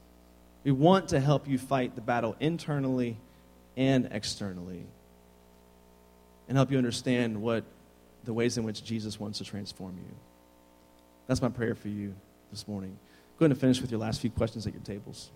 We 0.64 0.72
want 0.72 1.11
to 1.11 1.20
help 1.20 1.46
you 1.46 1.59
fight 1.59 1.94
the 1.94 2.01
battle 2.01 2.34
internally 2.40 3.18
and 3.76 4.09
externally 4.11 4.84
and 6.49 6.57
help 6.57 6.72
you 6.72 6.78
understand 6.78 7.42
what 7.42 7.64
the 8.24 8.32
ways 8.32 8.57
in 8.57 8.64
which 8.64 8.82
Jesus 8.82 9.20
wants 9.20 9.38
to 9.38 9.44
transform 9.44 9.99
you. 9.99 10.14
That's 11.26 11.42
my 11.42 11.51
prayer 11.51 11.74
for 11.74 11.88
you 11.88 12.14
this 12.51 12.66
morning. 12.66 12.99
Go 13.38 13.44
ahead 13.44 13.51
and 13.51 13.61
finish 13.61 13.82
with 13.82 13.90
your 13.90 14.01
last 14.01 14.22
few 14.22 14.30
questions 14.30 14.66
at 14.66 14.72
your 14.72 14.82
tables. 14.82 15.30